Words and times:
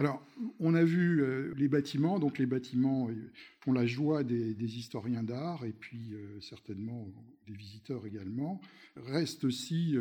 Alors, 0.00 0.24
on 0.60 0.74
a 0.74 0.84
vu 0.84 1.20
euh, 1.20 1.52
les 1.56 1.66
bâtiments, 1.66 2.20
donc 2.20 2.38
les 2.38 2.46
bâtiments 2.46 3.08
euh, 3.08 3.32
font 3.58 3.72
la 3.72 3.84
joie 3.84 4.22
des, 4.22 4.78
historiens 4.78 5.24
d'art 5.24 5.64
et 5.64 5.72
puis 5.72 6.14
euh, 6.14 6.40
certainement 6.40 7.12
des 7.48 7.54
visiteurs 7.54 8.06
également. 8.06 8.60
Reste 8.94 9.42
aussi, 9.42 9.96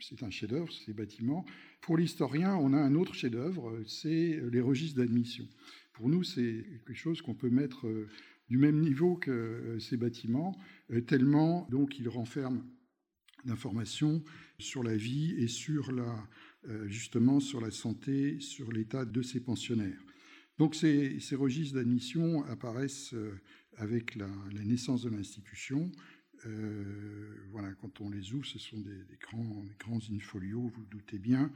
c'est 0.00 0.22
un 0.22 0.30
chef-d'œuvre, 0.30 0.72
ces 0.72 0.92
bâtiments. 0.92 1.44
Pour 1.80 1.96
l'historien, 1.96 2.54
on 2.54 2.72
a 2.74 2.78
un 2.78 2.94
autre 2.94 3.14
chef-d'œuvre, 3.14 3.76
c'est 3.88 4.40
les 4.52 4.60
registres 4.60 4.98
d'admission. 4.98 5.48
Pour 5.94 6.08
nous, 6.08 6.22
c'est 6.22 6.64
quelque 6.86 6.94
chose 6.94 7.20
qu'on 7.20 7.34
peut 7.34 7.50
mettre 7.50 7.86
du 8.48 8.58
même 8.58 8.80
niveau 8.80 9.16
que 9.16 9.78
ces 9.80 9.96
bâtiments, 9.96 10.58
tellement 11.06 11.66
donc 11.70 11.98
ils 11.98 12.08
renferment 12.08 12.62
d'informations 13.44 14.22
sur 14.58 14.82
la 14.82 14.96
vie 14.96 15.34
et 15.38 15.48
sur 15.48 15.92
la, 15.92 16.26
justement 16.86 17.40
sur 17.40 17.60
la 17.60 17.70
santé, 17.70 18.40
sur 18.40 18.72
l'état 18.72 19.04
de 19.04 19.22
ces 19.22 19.40
pensionnaires. 19.40 20.04
Donc 20.58 20.74
ces, 20.74 21.18
registres 21.32 21.74
d'admission 21.74 22.44
apparaissent 22.44 23.14
euh, 23.14 23.40
avec 23.76 24.14
la, 24.14 24.28
naissance 24.64 25.02
de 25.02 25.10
l'institution. 25.10 25.90
Euh, 26.46 27.34
voilà, 27.50 27.72
quand 27.74 28.00
on 28.00 28.10
les 28.10 28.34
ouvre, 28.34 28.46
ce 28.46 28.58
sont 28.58 28.78
des, 28.78 29.18
grands, 29.20 29.64
grands 29.80 30.00
infolios, 30.12 30.70
vous, 30.74 30.84
doutez 30.90 31.18
bien. 31.18 31.50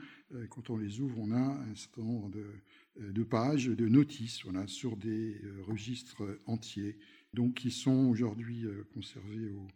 quand 0.49 0.71
on 0.71 0.79
les 0.79 1.01
ouvre, 1.01 1.19
on 1.19 1.31
a 1.31 1.37
un 1.39 1.75
certain 1.75 2.03
nombre 2.03 2.31
de, 2.97 3.23
pages, 3.23 3.67
de 3.67 3.87
notices, 3.87 4.43
voilà, 4.45 4.67
sur 4.67 4.97
des 4.97 5.37
registres 5.67 6.23
entiers, 6.47 6.97
donc 7.35 7.55
qui 7.55 7.71
sont 7.71 8.07
aujourd'hui 8.07 8.65
conservés 8.95 9.51
au, 9.51 9.67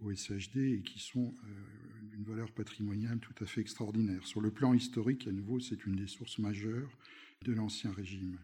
au 0.00 0.14
SHD 0.14 0.56
et 0.56 0.82
qui 0.82 0.98
sont 0.98 1.34
euh, 1.44 2.06
d'une 2.10 2.24
valeur 2.24 2.52
patrimoniale 2.52 3.18
tout 3.18 3.34
à 3.42 3.46
fait 3.46 3.60
extraordinaire. 3.60 4.26
Sur 4.26 4.40
le 4.40 4.50
plan 4.50 4.74
historique, 4.74 5.26
à 5.26 5.32
nouveau, 5.32 5.60
c'est 5.60 5.86
une 5.86 5.96
des 5.96 6.06
sources 6.06 6.38
majeures 6.38 6.90
de 7.44 7.52
l'Ancien 7.52 7.92
Régime. 7.92 8.38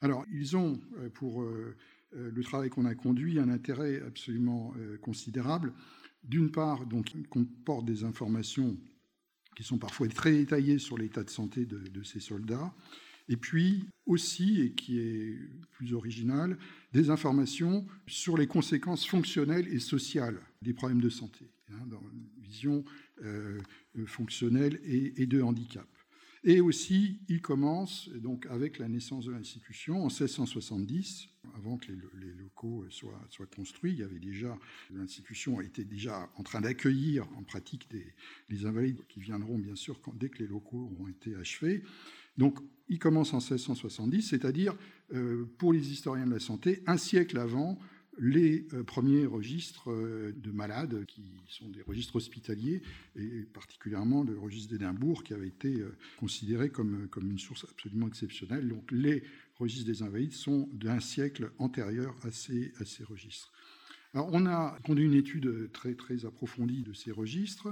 Alors, 0.00 0.24
ils 0.32 0.56
ont, 0.56 0.80
euh, 0.98 1.08
pour 1.08 1.42
euh, 1.42 1.74
le 2.12 2.42
travail 2.42 2.70
qu'on 2.70 2.84
a 2.84 2.94
conduit, 2.94 3.38
un 3.38 3.48
intérêt 3.48 4.00
absolument 4.00 4.72
considérable. 5.02 5.74
D'une 6.22 6.50
part, 6.50 6.86
donc, 6.86 7.12
ils 7.14 7.26
comportent 7.26 7.84
des 7.84 8.04
informations 8.04 8.78
qui 9.56 9.64
sont 9.64 9.76
parfois 9.76 10.08
très 10.08 10.32
détaillées 10.32 10.78
sur 10.78 10.96
l'état 10.96 11.24
de 11.24 11.30
santé 11.30 11.66
de, 11.66 11.78
de 11.78 12.02
ces 12.04 12.20
soldats, 12.20 12.72
et 13.28 13.36
puis 13.36 13.88
aussi, 14.06 14.60
et 14.60 14.72
qui 14.72 14.98
est 14.98 15.36
plus 15.72 15.92
original, 15.92 16.56
des 16.92 17.10
informations 17.10 17.86
sur 18.06 18.36
les 18.36 18.46
conséquences 18.46 19.06
fonctionnelles 19.06 19.68
et 19.68 19.80
sociales 19.80 20.40
des 20.62 20.72
problèmes 20.72 21.00
de 21.00 21.08
santé, 21.08 21.50
hein, 21.70 21.86
dans 21.86 22.02
une 22.12 22.26
vision 22.40 22.84
euh, 23.24 23.58
fonctionnelle 24.06 24.80
et, 24.84 25.26
de 25.26 25.42
handicap. 25.42 25.88
Et 26.44 26.60
aussi, 26.60 27.18
il 27.28 27.40
commence 27.40 28.08
donc 28.10 28.46
avec 28.46 28.78
la 28.78 28.88
naissance 28.88 29.24
de 29.24 29.32
l'institution 29.32 30.04
en 30.04 30.06
1670, 30.06 31.28
avant 31.56 31.76
que 31.76 31.90
les, 31.90 32.32
locaux 32.34 32.86
soient, 32.90 33.18
construits. 33.54 33.94
Il 33.94 33.98
y 33.98 34.02
avait 34.04 34.20
déjà 34.20 34.56
l'institution 34.90 35.60
était 35.60 35.84
déjà 35.84 36.30
en 36.36 36.44
train 36.44 36.60
d'accueillir 36.60 37.26
en 37.36 37.42
pratique 37.42 37.88
les 38.48 38.64
invalides 38.64 39.00
qui 39.08 39.18
viendront 39.18 39.58
bien 39.58 39.74
sûr 39.74 40.00
dès 40.14 40.28
que 40.28 40.38
les 40.38 40.46
locaux 40.46 40.88
auront 40.92 41.08
été 41.08 41.34
achevés. 41.34 41.82
Donc, 42.38 42.58
il 42.88 42.98
commence 42.98 43.32
en 43.32 43.38
1670, 43.38 44.22
c'est-à-dire, 44.22 44.74
euh, 45.14 45.44
pour 45.58 45.72
les 45.72 45.90
historiens 45.90 46.26
de 46.26 46.32
la 46.32 46.40
santé, 46.40 46.82
un 46.86 46.96
siècle 46.96 47.38
avant 47.38 47.78
les 48.18 48.66
euh, 48.72 48.82
premiers 48.82 49.26
registres 49.26 49.90
euh, 49.90 50.32
de 50.36 50.50
malades, 50.50 51.04
qui 51.06 51.22
sont 51.48 51.68
des 51.68 51.82
registres 51.82 52.16
hospitaliers, 52.16 52.82
et 53.16 53.42
particulièrement 53.52 54.22
le 54.22 54.38
registre 54.38 54.70
d'Édimbourg, 54.70 55.24
qui 55.24 55.34
avait 55.34 55.48
été 55.48 55.82
considéré 56.18 56.70
comme, 56.70 57.08
comme 57.08 57.30
une 57.30 57.38
source 57.38 57.66
absolument 57.68 58.06
exceptionnelle. 58.06 58.68
Donc, 58.68 58.90
les 58.92 59.22
registres 59.56 59.86
des 59.86 60.02
invalides 60.02 60.32
sont 60.32 60.68
d'un 60.72 61.00
siècle 61.00 61.50
antérieur 61.58 62.14
à 62.22 62.30
ces, 62.30 62.72
à 62.78 62.84
ces 62.84 63.04
registres. 63.04 63.52
Alors, 64.14 64.30
on 64.32 64.46
a 64.46 64.78
conduit 64.84 65.04
une 65.04 65.14
étude 65.14 65.70
très, 65.72 65.94
très 65.94 66.24
approfondie 66.24 66.82
de 66.82 66.92
ces 66.92 67.10
registres. 67.10 67.68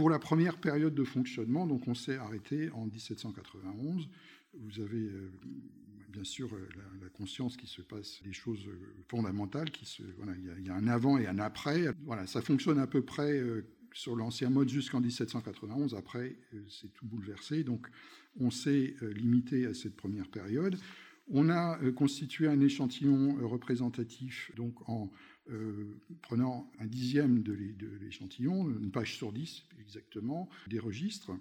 Pour 0.00 0.08
la 0.08 0.18
première 0.18 0.56
période 0.56 0.94
de 0.94 1.04
fonctionnement, 1.04 1.66
donc 1.66 1.86
on 1.86 1.92
s'est 1.92 2.16
arrêté 2.16 2.70
en 2.70 2.86
1791. 2.86 4.08
Vous 4.54 4.80
avez 4.80 4.96
euh, 4.96 5.30
bien 6.08 6.24
sûr 6.24 6.48
euh, 6.54 6.68
la, 7.02 7.10
conscience 7.10 7.54
qu'il 7.58 7.68
se 7.68 7.82
passe 7.82 8.22
des 8.24 8.32
choses 8.32 8.66
euh, 8.66 8.78
fondamentales, 9.08 9.68
il, 9.98 10.66
y 10.66 10.70
a, 10.70 10.74
un 10.74 10.86
avant 10.86 11.18
et 11.18 11.26
un 11.26 11.38
après. 11.38 11.94
Voilà, 12.06 12.26
ça 12.26 12.40
fonctionne 12.40 12.78
à 12.78 12.86
peu 12.86 13.02
près 13.02 13.42
sur 13.92 14.16
l'ancien 14.16 14.48
mode 14.48 14.70
jusqu'en 14.70 15.02
1791. 15.02 15.94
Après, 15.94 16.34
c'est 16.70 16.90
tout 16.94 17.04
bouleversé. 17.04 17.62
Donc, 17.62 17.86
on 18.38 18.50
s'est 18.50 18.94
limité 19.02 19.66
à 19.66 19.74
cette 19.74 19.96
première 19.96 20.28
période. 20.28 20.78
On 21.28 21.50
a 21.50 21.78
constitué 21.92 22.48
un 22.48 22.60
échantillon 22.60 23.36
représentatif 23.46 24.50
donc 24.56 24.88
en 24.88 25.10
prenant 26.22 26.70
un 26.78 26.86
dixième 26.86 27.42
de 27.42 27.52
l'échantillon, 28.00 28.70
une 28.70 28.90
page 28.90 29.16
sur 29.16 29.30
dix 29.32 29.64
exactement, 29.90 30.48
des 30.68 30.78
registres. 30.78 31.32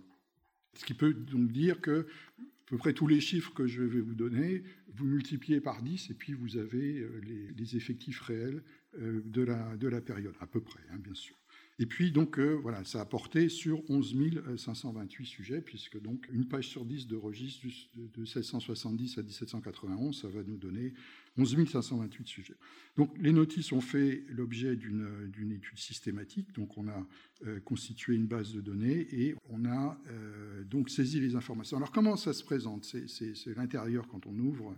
Ce 0.73 0.85
qui 0.85 0.93
peut 0.93 1.13
donc 1.13 1.51
dire 1.51 1.81
que 1.81 2.07
à 2.39 2.69
peu 2.69 2.77
près 2.77 2.93
tous 2.93 3.07
les 3.07 3.19
chiffres 3.19 3.51
que 3.53 3.65
je 3.65 3.81
vais 3.81 3.99
vous 3.99 4.13
donner, 4.13 4.63
vous 4.93 5.05
multipliez 5.05 5.59
par 5.59 5.81
10 5.81 6.11
et 6.11 6.13
puis 6.13 6.33
vous 6.33 6.57
avez 6.57 6.99
euh, 6.99 7.21
les, 7.57 7.75
effectifs 7.75 8.21
réels 8.21 8.63
euh, 8.99 9.21
de 9.25 9.41
la, 9.41 9.75
de 9.75 9.87
la 9.87 10.01
période, 10.01 10.35
à 10.39 10.45
peu 10.45 10.61
près, 10.61 10.81
hein, 10.91 10.99
bien 10.99 11.15
sûr. 11.15 11.35
Et 11.81 11.85
puis, 11.85 12.11
donc, 12.11 12.37
euh, 12.37 12.59
voilà, 12.61 12.83
ça 12.83 12.99
a 12.99 13.05
porté 13.05 13.47
sur 13.47 13.89
11 13.89 14.15
528 14.57 15.25
sujets, 15.25 15.61
puisque 15.61 15.99
donc 15.99 16.27
une 16.31 16.45
page 16.45 16.67
sur 16.67 16.85
10 16.85 17.07
de 17.07 17.15
registre 17.15 17.65
de 17.95 18.19
1670 18.19 19.17
à 19.17 19.23
1791, 19.23 20.21
ça 20.21 20.27
va 20.27 20.43
nous 20.43 20.57
donner 20.57 20.93
11 21.39 21.65
528 21.67 22.27
sujets. 22.27 22.55
Donc, 22.97 23.15
les 23.17 23.31
notices 23.31 23.71
ont 23.71 23.81
fait 23.81 24.23
l'objet 24.29 24.75
d'une 24.75 25.51
étude 25.51 25.77
systématique. 25.77 26.53
Donc, 26.53 26.77
on 26.77 26.87
a 26.87 27.07
euh, 27.45 27.59
constitué 27.61 28.15
une 28.15 28.27
base 28.27 28.53
de 28.53 28.61
données 28.61 29.07
et 29.11 29.35
on 29.49 29.65
a 29.65 29.97
euh, 30.09 30.63
donc 30.65 30.89
saisi 30.89 31.19
les 31.19 31.35
informations. 31.35 31.77
Alors, 31.77 31.91
comment 31.91 32.17
ça 32.17 32.33
se 32.33 32.43
présente? 32.43 32.83
C'est 32.83 33.55
l'intérieur 33.55 34.07
quand 34.07 34.25
on 34.27 34.37
ouvre. 34.37 34.75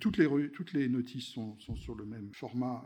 toutes, 0.00 0.18
les, 0.18 0.50
toutes 0.50 0.72
les 0.72 0.88
notices 0.88 1.26
sont, 1.26 1.56
sur 1.76 1.94
le 1.94 2.04
même 2.04 2.30
format 2.32 2.84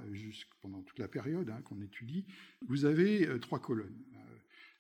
pendant 0.63 0.83
toute 0.83 0.99
la 0.99 1.09
période 1.09 1.51
hein, 1.51 1.61
qu'on 1.65 1.81
étudie. 1.81 2.25
Vous 2.69 2.85
avez 2.85 3.29
trois 3.41 3.61
colonnes. 3.61 3.97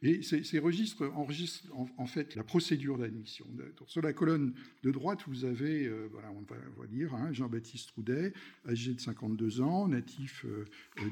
Euh, 0.06 0.18
et 0.18 0.22
ces, 0.22 0.58
registres 0.58 1.10
enregistrent 1.14 1.66
en, 1.96 2.06
fait 2.06 2.34
la 2.34 2.44
procédure 2.44 2.98
d'admission. 2.98 3.46
Sur 3.86 4.02
la 4.02 4.12
colonne 4.12 4.54
de 4.82 4.90
droite, 4.90 5.20
vous 5.26 5.44
avez, 5.44 5.86
euh, 5.86 6.08
on 6.34 6.42
va, 6.42 7.16
hein, 7.16 7.32
Jean-Baptiste 7.32 7.90
Roudet, 7.92 8.32
âgé 8.68 8.94
de 8.94 9.00
52 9.00 9.60
ans, 9.60 9.88
natif 9.88 10.44
euh, 10.44 10.64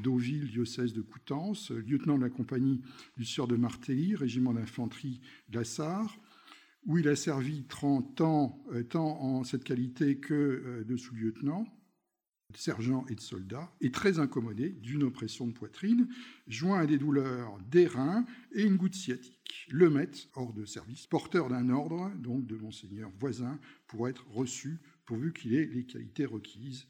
d'Auville, 0.03 0.49
diocèse 0.49 0.93
de 0.93 1.03
Coutances, 1.03 1.71
lieutenant 1.71 2.17
de 2.17 2.23
la 2.25 2.31
compagnie 2.31 2.81
du 3.17 3.25
Sieur 3.25 3.47
de 3.47 3.57
Martelly, 3.57 4.15
régiment 4.15 4.53
d'infanterie 4.53 5.21
de 5.51 5.59
la 5.59 5.65
Sarre, 5.65 6.19
où 6.87 6.99
il 6.99 7.09
a 7.09 7.17
servi 7.17 7.65
30 7.65 8.21
ans, 8.21 8.63
tant 8.91 9.19
en 9.23 9.43
cette 9.43 9.65
qualité 9.65 10.19
que 10.19 10.85
de 10.87 10.97
sous-lieutenant 10.99 11.67
sergents 12.55 13.05
et 13.09 13.15
de 13.15 13.21
soldats, 13.21 13.73
est 13.81 13.95
très 13.95 14.19
incommodé 14.19 14.71
d'une 14.71 15.03
oppression 15.03 15.47
de 15.47 15.53
poitrine, 15.53 16.09
joint 16.47 16.81
à 16.81 16.87
des 16.87 16.99
douleurs 16.99 17.59
des 17.71 17.87
reins 17.87 18.25
et 18.53 18.63
une 18.63 18.77
goutte 18.77 18.95
sciatique. 18.95 19.67
Le 19.71 19.91
maître, 19.91 20.29
hors 20.35 20.53
de 20.53 20.65
service, 20.65 21.07
porteur 21.07 21.49
d'un 21.49 21.71
ordre, 21.71 22.11
donc 22.17 22.47
de 22.47 22.57
monseigneur 22.57 23.11
voisin, 23.19 23.59
pour 23.87 24.09
être 24.09 24.27
reçu, 24.31 24.79
pourvu 25.05 25.33
qu'il 25.33 25.55
ait 25.55 25.67
les 25.67 25.85
qualités 25.85 26.27
requises, 26.27 26.87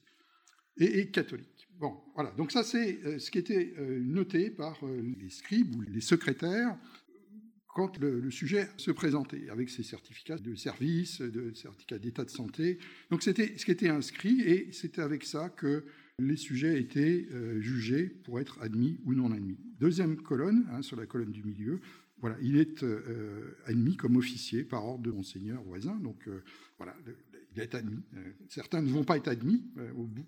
et, 0.76 1.10
catholique. 1.10 1.68
Bon, 1.78 1.96
voilà. 2.14 2.30
Donc 2.32 2.50
ça, 2.50 2.62
c'est 2.62 2.98
euh, 3.04 3.18
ce 3.18 3.30
qui 3.30 3.38
était 3.38 3.74
euh, 3.78 4.00
noté 4.00 4.50
par 4.50 4.78
euh, 4.84 5.02
les 5.20 5.30
scribes 5.30 5.74
ou 5.76 5.82
les 5.82 6.00
secrétaires 6.00 6.76
quand 7.74 7.98
le, 7.98 8.30
sujet 8.30 8.68
se 8.76 8.92
présentait, 8.92 9.50
avec 9.50 9.68
ses 9.68 9.82
certificats 9.82 10.38
de 10.38 10.54
service, 10.54 11.20
de 11.20 11.52
certificats 11.54 11.98
d'état 11.98 12.24
de 12.24 12.30
santé. 12.30 12.78
Donc 13.10 13.22
c'était 13.22 13.58
ce 13.58 13.64
qui 13.64 13.72
était 13.72 13.88
inscrit, 13.88 14.40
et 14.42 14.72
c'était 14.72 15.02
avec 15.02 15.24
ça 15.24 15.48
que 15.50 15.84
les 16.20 16.36
sujets 16.36 16.80
étaient 16.80 17.26
euh, 17.32 17.60
jugés 17.60 18.04
pour 18.04 18.38
être 18.38 18.62
admis 18.62 19.00
ou 19.04 19.12
non 19.12 19.32
admis. 19.32 19.58
Deuxième 19.80 20.16
colonne, 20.16 20.64
hein, 20.70 20.82
sur 20.82 20.96
la 20.96 21.06
colonne 21.06 21.32
du 21.32 21.42
milieu, 21.42 21.80
voilà, 22.20 22.36
il 22.40 22.56
est 22.56 22.84
euh, 22.84 23.56
admis 23.66 23.96
comme 23.96 24.16
officier 24.16 24.62
par 24.62 24.84
ordre 24.86 25.02
de 25.02 25.10
monseigneur 25.10 25.60
voisin, 25.64 25.96
donc 25.96 26.28
euh, 26.28 26.44
voilà, 26.78 26.94
il 27.54 27.60
est 27.60 27.74
admis. 27.74 28.02
certains 28.48 28.82
ne 28.82 28.88
vont 28.88 29.04
pas 29.04 29.16
être 29.16 29.28
admis 29.28 29.64
au 29.96 30.04
bout 30.04 30.26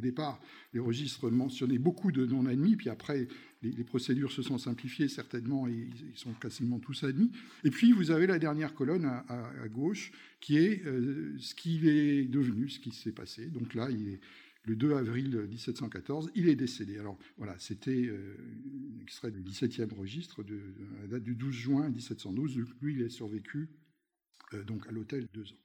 au 0.00 0.02
départ, 0.02 0.40
les 0.72 0.80
registres 0.80 1.30
mentionnaient 1.30 1.78
beaucoup 1.78 2.10
de 2.10 2.24
non-admis, 2.24 2.76
puis 2.76 2.88
après, 2.88 3.28
les, 3.62 3.84
procédures 3.84 4.32
se 4.32 4.40
sont 4.40 4.56
simplifiées 4.56 5.08
certainement 5.08 5.68
et 5.68 5.88
ils 6.12 6.18
sont 6.18 6.32
quasiment 6.32 6.78
tous 6.78 7.04
admis. 7.04 7.30
Et 7.64 7.70
puis, 7.70 7.92
vous 7.92 8.10
avez 8.10 8.26
la 8.26 8.38
dernière 8.38 8.74
colonne 8.74 9.04
à, 9.04 9.68
gauche, 9.68 10.12
qui 10.40 10.56
est 10.56 10.84
euh, 10.86 11.36
ce 11.38 11.54
qu'il 11.54 11.86
est 11.86 12.24
devenu, 12.24 12.70
ce 12.70 12.80
qui 12.80 12.92
s'est 12.92 13.12
passé. 13.12 13.46
Donc 13.46 13.74
là, 13.74 13.90
il 13.90 14.08
est 14.08 14.20
le 14.64 14.76
2 14.76 14.94
avril 14.94 15.36
1714, 15.50 16.30
il 16.34 16.48
est 16.48 16.56
décédé. 16.56 16.98
Alors 16.98 17.18
voilà, 17.36 17.54
c'était 17.58 18.06
euh, 18.06 18.36
un 18.96 19.02
extrait 19.02 19.30
du 19.30 19.42
17e 19.42 19.92
registre, 19.94 20.42
de, 20.42 20.60
la 21.02 21.08
date 21.08 21.24
du 21.24 21.34
12 21.34 21.54
juin 21.54 21.90
1712. 21.90 22.56
Lui, 22.80 22.94
il 22.94 23.04
a 23.04 23.10
survécu 23.10 23.68
euh, 24.54 24.64
donc 24.64 24.86
à 24.86 24.92
l'hôtel 24.92 25.28
deux 25.34 25.52
ans. 25.52 25.60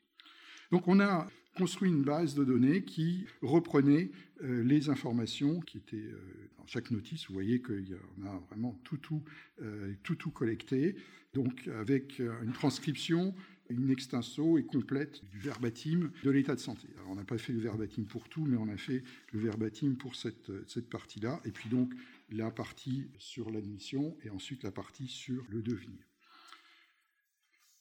Donc 0.72 0.88
on 0.88 1.00
a 1.00 1.30
construit 1.56 1.90
une 1.90 2.04
base 2.04 2.36
de 2.36 2.44
données 2.44 2.84
qui 2.84 3.26
reprenait 3.42 4.12
euh, 4.44 4.64
les 4.64 4.90
informations 4.90 5.62
qui 5.62 5.78
étaient 5.78 5.96
euh, 5.96 6.20
dans 6.58 6.68
chaque 6.68 6.92
notice. 6.92 7.28
Vous 7.28 7.34
voyez 7.34 7.62
qu'on 7.62 8.26
a 8.26 8.40
vraiment 8.50 8.80
tout 8.84 8.98
tout, 8.98 9.24
euh, 9.62 9.94
tout 10.04 10.16
tout 10.16 10.32
collecté, 10.32 10.96
donc 11.34 11.68
avec 11.80 12.20
une 12.20 12.52
transcription, 12.52 13.34
une 13.70 13.90
extenso 13.90 14.58
et 14.58 14.64
complète 14.64 15.24
du 15.32 15.40
verbatim 15.40 16.12
de 16.24 16.30
l'état 16.30 16.56
de 16.56 16.60
santé. 16.60 16.88
Alors 16.98 17.12
on 17.12 17.16
n'a 17.16 17.24
pas 17.24 17.38
fait 17.38 17.54
le 17.54 17.60
verbatim 17.60 18.04
pour 18.04 18.30
tout, 18.30 18.46
mais 18.46 18.58
on 18.58 18.70
a 18.70 18.78
fait 18.78 19.04
le 19.32 19.40
verbatim 19.40 19.96
pour 19.96 20.16
cette, 20.16 20.52
cette 20.68 20.90
partie-là, 20.90 21.42
et 21.46 21.52
puis 21.52 21.70
donc 21.70 21.94
la 22.30 22.52
partie 22.52 23.08
sur 23.18 23.50
l'admission 23.50 24.16
et 24.24 24.30
ensuite 24.30 24.64
la 24.64 24.72
partie 24.72 25.08
sur 25.08 25.44
le 25.50 25.62
devenir. 25.62 26.15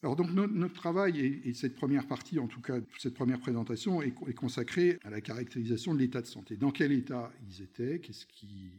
Alors 0.04 0.16
donc 0.16 0.32
notre, 0.32 0.74
travail 0.74 1.18
et, 1.18 1.54
cette 1.54 1.74
première 1.74 2.06
partie, 2.06 2.38
en 2.38 2.46
tout 2.46 2.60
cas 2.60 2.78
cette 2.98 3.14
première 3.14 3.40
présentation, 3.40 4.02
est, 4.02 4.12
consacrée 4.34 4.98
à 5.02 5.08
la 5.08 5.22
caractérisation 5.22 5.94
de 5.94 5.98
l'état 5.98 6.20
de 6.20 6.26
santé. 6.26 6.58
Dans 6.58 6.72
quel 6.72 6.92
état 6.92 7.32
ils 7.48 7.62
étaient 7.62 8.00
Qu'est-ce 8.00 8.26
qui, 8.26 8.70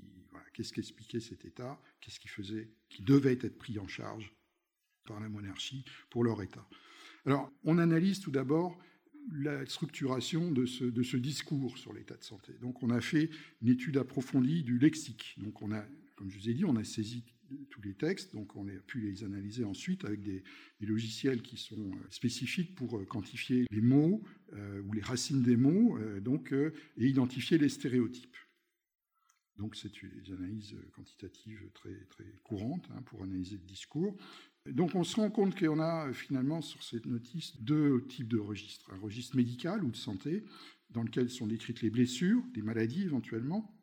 expliquait 0.78 1.20
cet 1.20 1.44
état 1.44 1.82
Qu'est-ce 2.00 2.20
qui 2.20 2.28
faisait, 2.28 2.70
qui 2.90 3.02
devait 3.02 3.34
être 3.34 3.58
pris 3.58 3.80
en 3.80 3.88
charge 3.88 4.32
par 5.08 5.20
la 5.20 5.28
monarchie 5.28 5.84
pour 6.12 6.24
leur 6.24 6.44
état 6.44 6.70
Alors 7.26 7.52
on 7.64 7.80
analyse 7.80 8.20
tout 8.20 8.30
d'abord 8.30 8.78
la 9.32 9.66
structuration 9.66 10.52
de 10.52 10.68
ce, 10.68 10.84
de 10.84 11.02
ce 11.02 11.18
discours 11.18 11.80
sur 11.80 11.92
l'état 11.92 12.18
de 12.18 12.24
santé. 12.24 12.54
Donc 12.62 12.84
on 12.84 12.92
a 12.92 13.02
fait 13.02 13.32
une 13.64 13.70
étude 13.70 13.98
approfondie 13.98 14.62
du 14.62 14.78
lexique. 14.78 15.34
Donc 15.40 15.64
on 15.64 15.72
a, 15.72 15.84
comme 16.18 16.30
je 16.30 16.38
vous 16.38 16.50
ai 16.50 16.54
dit, 16.54 16.66
on 16.66 16.76
a 16.76 16.84
saisi 16.84 17.24
tous 17.70 17.82
les 17.82 17.94
textes, 17.94 18.34
donc 18.34 18.56
on 18.56 18.68
a 18.68 18.80
pu 18.88 19.00
les 19.00 19.24
analyser 19.24 19.64
ensuite 19.64 20.06
avec 20.06 20.22
des, 20.22 20.44
logiciels 20.82 21.42
qui 21.42 21.58
sont 21.58 21.92
euh, 21.92 22.08
spécifiques 22.10 22.76
pour 22.76 22.98
euh, 22.98 23.06
quantifier 23.06 23.66
les 23.72 23.82
mots 23.82 24.22
euh, 24.54 24.82
ou 24.84 24.94
les 24.94 25.02
racines 25.02 25.42
des 25.42 25.58
mots, 25.58 25.98
donc 26.22 26.54
et 26.54 27.08
identifier 27.08 27.58
les 27.58 27.70
stéréotypes. 27.70 28.38
Donc 29.58 29.76
c'est 29.76 30.04
une 30.04 30.34
analyse 30.34 30.76
quantitative 30.94 31.70
très 31.74 32.06
très 32.10 32.26
courante 32.44 32.86
hein, 32.92 33.02
pour 33.04 33.24
analyser 33.24 33.56
le 33.56 33.64
discours. 33.64 34.18
Donc 34.70 34.96
on 34.96 35.04
se 35.04 35.16
rend 35.16 35.32
compte 35.32 35.58
qu'on 35.58 35.80
a 35.80 36.12
finalement 36.14 36.62
sur 36.62 36.84
cette 36.84 37.06
notice 37.06 37.62
deux 37.62 38.06
types 38.08 38.28
de 38.28 38.38
registres 38.38 38.92
un 38.92 38.98
registre 38.98 39.38
médical 39.38 39.84
ou 39.84 39.92
de 39.92 39.96
santé 39.96 40.44
dans 40.90 41.04
lequel 41.04 41.30
sont 41.30 41.48
décrites 41.48 41.82
les 41.82 41.90
blessures, 41.90 42.44
des 42.54 42.62
maladies 42.62 43.04
éventuellement, 43.04 43.74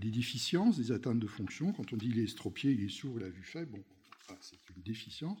des 0.00 0.10
déficiences, 0.10 0.78
des 0.78 0.92
atteintes 0.92 1.20
de 1.20 1.26
fonction. 1.26 1.72
Quand 1.72 1.92
on 1.92 1.96
dit 1.96 2.08
il 2.08 2.18
est 2.18 2.24
estropié, 2.24 2.72
il 2.72 2.84
est 2.84 2.88
sourd, 2.88 3.16
il 3.18 3.24
a 3.24 3.28
vue 3.28 3.42
faible, 3.42 3.72
bon, 3.72 3.84
c'est 4.40 4.56
une 4.76 4.82
déficience, 4.82 5.38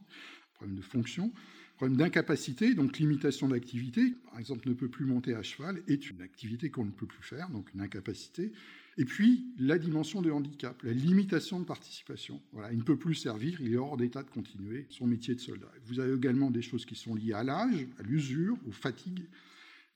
problème 0.54 0.76
de 0.76 0.82
fonction. 0.82 1.32
Problème 1.76 1.96
d'incapacité, 1.96 2.74
donc 2.74 2.98
limitation 2.98 3.48
d'activité, 3.48 4.14
par 4.28 4.38
exemple 4.38 4.68
ne 4.68 4.74
peut 4.74 4.88
plus 4.88 5.06
monter 5.06 5.34
à 5.34 5.42
cheval, 5.42 5.82
est 5.88 6.10
une 6.10 6.20
activité 6.20 6.68
qu'on 6.68 6.84
ne 6.84 6.90
peut 6.90 7.06
plus 7.06 7.22
faire, 7.22 7.48
donc 7.48 7.72
une 7.72 7.80
incapacité. 7.80 8.52
Et 8.98 9.06
puis 9.06 9.46
la 9.58 9.78
dimension 9.78 10.20
de 10.20 10.30
handicap, 10.30 10.82
la 10.82 10.92
limitation 10.92 11.58
de 11.58 11.64
participation. 11.64 12.42
Voilà, 12.52 12.70
il 12.70 12.78
ne 12.78 12.82
peut 12.82 12.98
plus 12.98 13.14
servir, 13.14 13.58
il 13.62 13.72
est 13.72 13.76
hors 13.76 13.96
d'état 13.96 14.22
de 14.22 14.28
continuer 14.28 14.86
son 14.90 15.06
métier 15.06 15.34
de 15.34 15.40
soldat. 15.40 15.72
Vous 15.86 16.00
avez 16.00 16.14
également 16.14 16.50
des 16.50 16.60
choses 16.60 16.84
qui 16.84 16.96
sont 16.96 17.14
liées 17.14 17.32
à 17.32 17.44
l'âge, 17.44 17.86
à 17.98 18.02
l'usure, 18.02 18.58
aux 18.68 18.72
fatigues, 18.72 19.24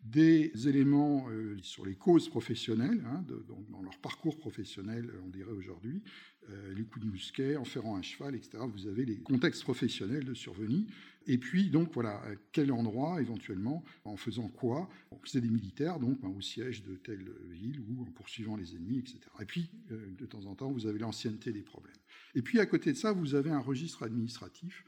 des 0.04 0.52
éléments 0.68 1.26
euh, 1.30 1.56
sur 1.62 1.86
les 1.86 1.94
causes 1.94 2.28
professionnelles, 2.28 3.02
hein, 3.06 3.24
dans 3.70 3.82
leur 3.82 3.98
parcours 3.98 4.36
professionnel, 4.36 5.10
on 5.24 5.30
dirait 5.30 5.52
aujourd'hui, 5.52 6.02
euh, 6.50 6.74
les 6.74 6.84
coups 6.84 7.06
de 7.06 7.10
mousquet, 7.10 7.56
enferrant 7.56 7.96
un 7.96 8.02
cheval, 8.02 8.34
etc. 8.34 8.58
Vous 8.68 8.86
avez 8.86 9.06
les 9.06 9.16
contextes 9.16 9.62
professionnels 9.62 10.24
de 10.24 10.34
survenue. 10.34 10.86
Et 11.26 11.38
puis, 11.38 11.70
donc, 11.70 11.90
voilà, 11.94 12.22
quel 12.52 12.70
endroit, 12.70 13.22
éventuellement, 13.22 13.82
en 14.04 14.18
faisant 14.18 14.48
quoi 14.48 14.90
C'est 15.24 15.40
des 15.40 15.48
militaires, 15.48 15.98
donc, 15.98 16.20
ben, 16.20 16.28
au 16.28 16.42
siège 16.42 16.82
de 16.82 16.96
telle 16.96 17.32
ville 17.50 17.80
ou 17.88 18.02
en 18.02 18.04
poursuivant 18.04 18.56
les 18.56 18.76
ennemis, 18.76 18.98
etc. 18.98 19.20
Et 19.40 19.46
puis, 19.46 19.70
euh, 19.90 20.14
de 20.18 20.26
temps 20.26 20.44
en 20.44 20.54
temps, 20.54 20.70
vous 20.70 20.86
avez 20.86 20.98
l'ancienneté 20.98 21.50
des 21.50 21.62
problèmes. 21.62 21.96
Et 22.34 22.42
puis, 22.42 22.60
à 22.60 22.66
côté 22.66 22.92
de 22.92 22.98
ça, 22.98 23.12
vous 23.12 23.34
avez 23.34 23.50
un 23.50 23.60
registre 23.60 24.02
administratif 24.02 24.84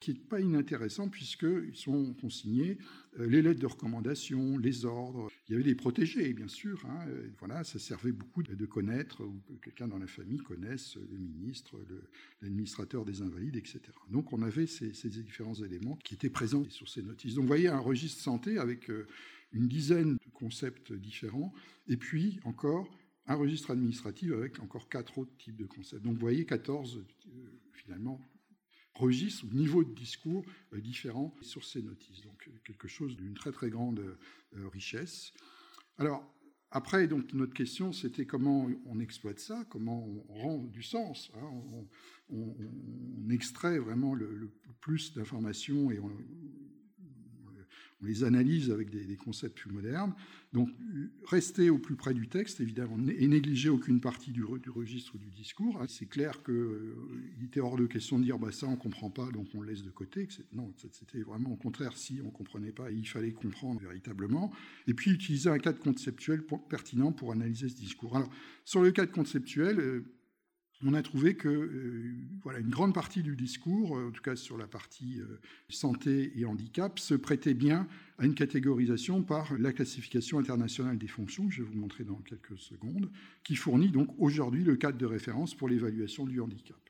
qui 0.00 0.12
n'est 0.12 0.18
pas 0.18 0.40
inintéressant 0.40 1.08
puisqu'ils 1.08 1.76
sont 1.76 2.14
consignés 2.14 2.78
euh, 3.18 3.26
les 3.26 3.42
lettres 3.42 3.60
de 3.60 3.66
recommandation, 3.66 4.58
les 4.58 4.84
ordres. 4.84 5.30
Il 5.48 5.52
y 5.52 5.54
avait 5.54 5.64
des 5.64 5.74
protégés, 5.74 6.32
bien 6.32 6.48
sûr. 6.48 6.84
Hein, 6.86 7.06
voilà, 7.38 7.64
ça 7.64 7.78
servait 7.78 8.12
beaucoup 8.12 8.42
de 8.42 8.66
connaître, 8.66 9.22
ou 9.22 9.40
que 9.60 9.66
quelqu'un 9.66 9.88
dans 9.88 9.98
la 9.98 10.06
famille 10.06 10.38
connaisse 10.38 10.96
le 10.96 11.18
ministre, 11.18 11.76
l'administrateur 12.40 13.04
des 13.04 13.22
invalides, 13.22 13.56
etc. 13.56 13.80
Donc 14.10 14.32
on 14.32 14.42
avait 14.42 14.66
ces, 14.66 14.90
différents 15.08 15.54
éléments 15.54 15.96
qui 15.96 16.14
étaient 16.14 16.30
présents 16.30 16.64
sur 16.70 16.88
ces 16.88 17.02
notices. 17.02 17.34
Donc 17.34 17.42
vous 17.42 17.48
voyez 17.48 17.68
un 17.68 17.78
registre 17.78 18.22
santé 18.22 18.58
avec 18.58 18.90
euh, 18.90 19.06
une 19.52 19.68
dizaine 19.68 20.14
de 20.14 20.30
concepts 20.32 20.92
différents, 20.92 21.52
et 21.88 21.96
puis 21.96 22.40
encore 22.44 22.88
un 23.26 23.34
registre 23.34 23.70
administratif 23.70 24.32
avec 24.32 24.60
encore 24.60 24.88
quatre 24.88 25.18
autres 25.18 25.36
types 25.36 25.56
de 25.56 25.66
concepts. 25.66 26.02
Donc 26.02 26.14
vous 26.14 26.20
voyez 26.20 26.44
14 26.44 26.98
euh, 26.98 27.30
finalement 27.72 28.20
registres 29.00 29.44
ou 29.44 29.54
niveaux 29.54 29.84
de 29.84 29.94
discours 29.94 30.44
euh, 30.72 30.80
différents 30.80 31.34
sur 31.40 31.64
ces 31.64 31.82
notices. 31.82 32.20
Donc 32.22 32.50
quelque 32.64 32.88
chose 32.88 33.16
d'une 33.16 33.34
très 33.34 33.52
très 33.52 33.70
grande 33.70 34.00
euh, 34.00 34.68
richesse. 34.68 35.32
Alors 35.98 36.24
après, 36.70 37.08
donc 37.08 37.32
notre 37.32 37.54
question, 37.54 37.92
c'était 37.92 38.26
comment 38.26 38.68
on 38.86 39.00
exploite 39.00 39.40
ça, 39.40 39.64
comment 39.70 40.06
on 40.06 40.34
rend 40.34 40.58
du 40.58 40.82
sens. 40.82 41.32
Hein. 41.34 41.50
on, 42.30 42.54
extrait 43.30 43.78
vraiment 43.78 44.14
le, 44.14 44.34
le 44.34 44.50
plus 44.80 45.14
d'informations 45.14 45.92
et 45.92 46.00
on, 46.00 46.10
on 48.02 48.06
les 48.06 48.24
analyse 48.24 48.70
avec 48.70 48.90
des, 48.90 49.16
concepts 49.16 49.58
plus 49.58 49.70
modernes. 49.70 50.14
Donc, 50.52 50.70
rester 51.26 51.70
au 51.70 51.78
plus 51.78 51.96
près 51.96 52.14
du 52.14 52.28
texte, 52.28 52.60
évidemment, 52.60 52.96
et 53.08 53.28
négliger 53.28 53.68
aucune 53.68 54.00
partie 54.00 54.32
du, 54.32 54.42
registre 54.44 55.18
du 55.18 55.30
discours. 55.30 55.80
Hein, 55.80 55.86
c'est 55.88 56.06
clair 56.06 56.42
qu'il 56.42 56.54
euh, 56.54 56.94
était 57.44 57.60
hors 57.60 57.76
de 57.76 57.86
question 57.86 58.18
de 58.18 58.24
dire 58.24 58.38
bah, 58.38 58.50
ça, 58.52 58.66
on 58.66 58.72
ne 58.72 58.76
comprend 58.76 59.10
pas, 59.10 59.30
donc 59.30 59.48
on 59.54 59.60
le 59.60 59.68
laisse 59.68 59.82
de 59.82 59.90
côté. 59.90 60.28
Non, 60.52 60.72
c'était 60.76 61.20
vraiment 61.20 61.52
au 61.52 61.56
contraire, 61.56 61.96
si 61.96 62.20
on 62.22 62.26
ne 62.26 62.32
comprenait 62.32 62.72
pas, 62.72 62.90
il 62.90 63.06
fallait 63.06 63.32
comprendre 63.32 63.80
véritablement. 63.80 64.50
Et 64.86 64.94
puis, 64.94 65.10
utiliser 65.10 65.50
un 65.50 65.58
cadre 65.58 65.78
conceptuel 65.78 66.42
pertinent 66.68 67.12
pour 67.12 67.32
analyser 67.32 67.68
ce 67.68 67.76
discours. 67.76 68.16
Alors, 68.16 68.30
sur 68.64 68.82
le 68.82 68.90
cadre 68.92 69.12
conceptuel, 69.12 69.78
euh, 69.78 70.04
on 70.84 70.94
a 70.94 71.02
trouvé 71.02 71.34
que 71.34 71.48
euh, 71.48 72.14
voilà, 72.42 72.58
une 72.58 72.70
grande 72.70 72.94
partie 72.94 73.22
du 73.22 73.36
discours, 73.36 73.96
euh, 73.96 74.08
en 74.08 74.10
tout 74.10 74.22
cas 74.22 74.36
sur 74.36 74.56
la 74.56 74.66
partie 74.66 75.20
euh, 75.20 75.38
santé 75.68 76.32
et 76.36 76.44
handicap, 76.44 76.98
se 76.98 77.14
prêtait 77.14 77.54
bien 77.54 77.86
à 78.18 78.24
une 78.24 78.34
catégorisation 78.34 79.22
par 79.22 79.52
la 79.58 79.72
classification 79.72 80.38
internationale 80.38 80.98
des 80.98 81.08
fonctions, 81.08 81.50
je 81.50 81.62
vais 81.62 81.68
vous 81.68 81.78
montrer 81.78 82.04
dans 82.04 82.16
quelques 82.16 82.58
secondes, 82.58 83.10
qui 83.44 83.56
fournit 83.56 83.90
donc 83.90 84.08
aujourd'hui 84.18 84.64
le 84.64 84.76
cadre 84.76 84.98
de 84.98 85.06
référence 85.06 85.54
pour 85.54 85.68
l'évaluation 85.68 86.24
du 86.24 86.40
handicap. 86.40 86.89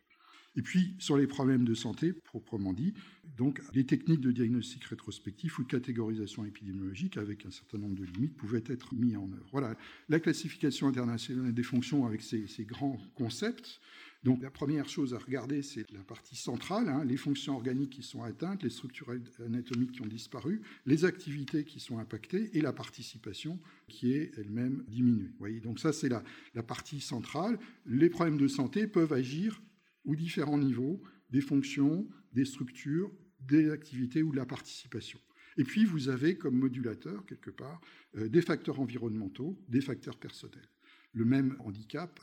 Et 0.57 0.63
puis, 0.63 0.95
sur 0.99 1.17
les 1.17 1.29
problèmes 1.29 1.65
de 1.65 1.75
santé, 1.75 2.13
proprement 2.13 2.73
dit, 2.73 2.93
donc 3.37 3.61
les 3.73 3.87
techniques 3.87 4.21
de 4.21 4.33
diagnostic 4.33 4.85
rétrospectif 4.85 5.59
ou 5.59 5.63
de 5.63 5.69
catégorisation 5.69 6.45
épidémiologique, 6.45 7.17
avec 7.17 7.47
un 7.47 7.51
certain 7.51 7.79
nombre 7.79 7.95
de 7.95 8.05
limites, 8.05 8.37
pouvaient 8.37 8.65
être 8.67 8.95
mis 8.95 9.17
en 9.17 9.31
œuvre. 9.33 9.49
Voilà, 9.53 9.77
la 10.09 10.19
classification 10.19 10.89
internationale 10.89 11.55
des 11.55 11.63
fonctions 11.63 12.05
avec 12.05 12.23
ces, 12.23 12.47
grands 12.65 12.99
concepts. 13.15 13.81
Donc, 14.25 14.43
la 14.43 14.51
première 14.51 14.89
chose 14.89 15.15
à 15.15 15.19
regarder, 15.19 15.63
c'est 15.63 15.91
la 15.93 16.03
partie 16.03 16.37
centrale, 16.37 16.89
hein, 16.89 17.05
les 17.05 17.17
fonctions 17.17 17.55
organiques 17.55 17.91
qui 17.91 18.03
sont 18.03 18.23
atteintes, 18.23 18.63
les 18.65 18.71
structures 18.71 19.15
anatomiques 19.43 19.93
qui 19.93 20.03
ont 20.03 20.07
disparu, 20.07 20.61
les 20.85 21.07
activités 21.07 21.65
qui 21.65 21.81
sont 21.81 21.99
impactées 21.99 22.51
et 22.53 22.61
la 22.61 22.75
participation 22.75 23.59
qui 23.89 24.13
est 24.13 24.33
elle-même 24.37 24.85
diminuée. 24.89 25.29
Vous 25.29 25.39
voyez, 25.39 25.61
donc 25.61 25.79
ça, 25.79 25.93
c'est 25.93 26.11
la 26.11 26.63
partie 26.63 27.01
centrale. 27.01 27.59
Les 27.87 28.11
problèmes 28.11 28.37
de 28.37 28.49
santé 28.49 28.87
peuvent 28.87 29.15
agir 29.15 29.63
ou 30.11 30.17
différents 30.17 30.59
niveaux 30.59 31.01
des 31.31 31.41
fonctions, 31.41 32.07
des 32.33 32.45
structures, 32.45 33.11
des 33.41 33.71
activités 33.71 34.23
ou 34.23 34.33
de 34.33 34.37
la 34.37 34.47
participation. 34.47 35.21
Et 35.57 35.65
puis, 35.65 35.85
vous 35.85 36.09
avez 36.09 36.37
comme 36.37 36.59
modulateur, 36.59 37.25
quelque 37.27 37.51
part, 37.51 37.81
euh, 38.17 38.29
des 38.29 38.43
facteurs 38.43 38.81
environnementaux, 38.81 39.57
des 39.69 39.81
facteurs 39.81 40.17
personnels. 40.17 40.69
Le 41.13 41.25
même 41.25 41.57
handicap 41.61 42.21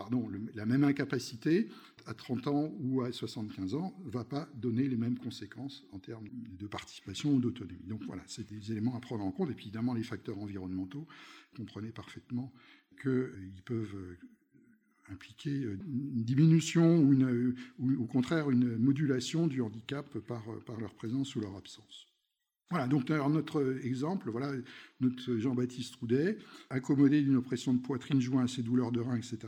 pardon, 0.00 0.30
la 0.54 0.64
même 0.64 0.82
incapacité 0.82 1.68
à 2.06 2.14
30 2.14 2.46
ans 2.46 2.72
ou 2.80 3.02
à 3.02 3.12
75 3.12 3.74
ans 3.74 3.94
ne 4.02 4.10
va 4.10 4.24
pas 4.24 4.48
donner 4.54 4.88
les 4.88 4.96
mêmes 4.96 5.18
conséquences 5.18 5.84
en 5.92 5.98
termes 5.98 6.26
de 6.58 6.66
participation 6.66 7.34
ou 7.34 7.38
d'autonomie. 7.38 7.84
Donc 7.86 8.02
voilà, 8.04 8.22
c'est 8.26 8.48
des 8.48 8.72
éléments 8.72 8.96
à 8.96 9.00
prendre 9.00 9.24
en 9.24 9.30
compte. 9.30 9.50
Et 9.50 9.54
puis 9.54 9.66
évidemment, 9.66 9.92
les 9.92 10.02
facteurs 10.02 10.38
environnementaux, 10.38 11.06
comprenez 11.54 11.92
parfaitement 11.92 12.50
qu'ils 13.02 13.62
peuvent 13.62 14.16
impliquer 15.10 15.64
euh, 15.64 15.78
une 15.86 16.24
diminution 16.24 16.98
ou, 16.98 17.12
une, 17.12 17.54
ou, 17.78 18.02
au 18.02 18.06
contraire 18.06 18.50
une 18.50 18.76
modulation 18.76 19.46
du 19.46 19.60
handicap 19.60 20.18
par, 20.20 20.44
par 20.66 20.80
leur 20.80 20.94
présence 20.94 21.34
ou 21.36 21.40
leur 21.40 21.56
absence. 21.56 22.10
Voilà, 22.70 22.86
donc 22.86 23.10
notre 23.10 23.80
exemple, 23.82 24.30
voilà, 24.30 24.52
notre 25.00 25.36
Jean-Baptiste 25.36 25.96
Roudet, 25.96 26.38
accommodé 26.70 27.20
d'une 27.20 27.34
oppression 27.34 27.74
de 27.74 27.80
poitrine 27.80 28.20
joint 28.20 28.44
à 28.44 28.46
ses 28.46 28.62
douleurs 28.62 28.92
de 28.92 29.00
rein, 29.00 29.16
etc. 29.16 29.38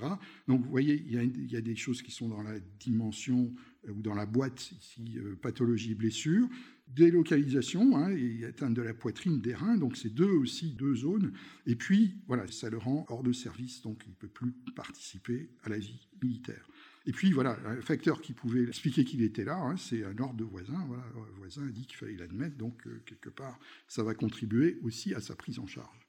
Donc 0.48 0.64
vous 0.64 0.70
voyez, 0.70 1.00
il 1.06 1.12
y, 1.12 1.18
a, 1.18 1.22
il 1.22 1.48
y, 1.48 1.56
a, 1.56 1.60
des 1.60 1.76
choses 1.76 2.02
qui 2.02 2.10
sont 2.10 2.28
dans 2.28 2.42
la 2.42 2.58
dimension 2.80 3.54
euh, 3.86 3.92
ou 3.92 4.02
dans 4.02 4.14
la 4.14 4.26
boîte 4.26 4.72
ici, 4.72 5.18
euh, 5.18 5.36
pathologie 5.40 5.92
et 5.92 5.94
blessure. 5.94 6.48
Délocalisation 6.88 7.96
hein, 7.96 8.10
et 8.10 8.44
atteinte 8.44 8.74
de 8.74 8.82
la 8.82 8.94
poitrine, 8.94 9.40
des 9.40 9.54
reins, 9.54 9.76
donc 9.76 9.96
c'est 9.96 10.12
deux 10.12 10.30
aussi, 10.30 10.72
deux 10.72 10.94
zones. 10.94 11.32
Et 11.66 11.76
puis, 11.76 12.16
voilà, 12.26 12.46
ça 12.48 12.70
le 12.70 12.78
rend 12.78 13.06
hors 13.08 13.22
de 13.22 13.32
service, 13.32 13.82
donc 13.82 14.02
il 14.06 14.10
ne 14.10 14.14
peut 14.14 14.28
plus 14.28 14.52
participer 14.74 15.50
à 15.62 15.68
la 15.68 15.78
vie 15.78 16.08
militaire. 16.22 16.68
Et 17.04 17.12
puis 17.12 17.32
voilà, 17.32 17.58
un 17.66 17.80
facteur 17.80 18.20
qui 18.20 18.32
pouvait 18.32 18.62
expliquer 18.62 19.04
qu'il 19.04 19.22
était 19.22 19.44
là, 19.44 19.56
hein, 19.56 19.76
c'est 19.76 20.04
un 20.04 20.16
ordre 20.18 20.36
de 20.36 20.44
voisin. 20.44 20.84
Voilà, 20.86 21.04
voisin 21.36 21.66
a 21.66 21.70
dit 21.70 21.86
qu'il 21.86 21.96
fallait 21.96 22.16
l'admettre, 22.16 22.56
donc 22.56 22.86
euh, 22.86 23.02
quelque 23.06 23.30
part, 23.30 23.58
ça 23.88 24.02
va 24.04 24.14
contribuer 24.14 24.78
aussi 24.82 25.12
à 25.14 25.20
sa 25.20 25.34
prise 25.34 25.58
en 25.58 25.66
charge. 25.66 26.01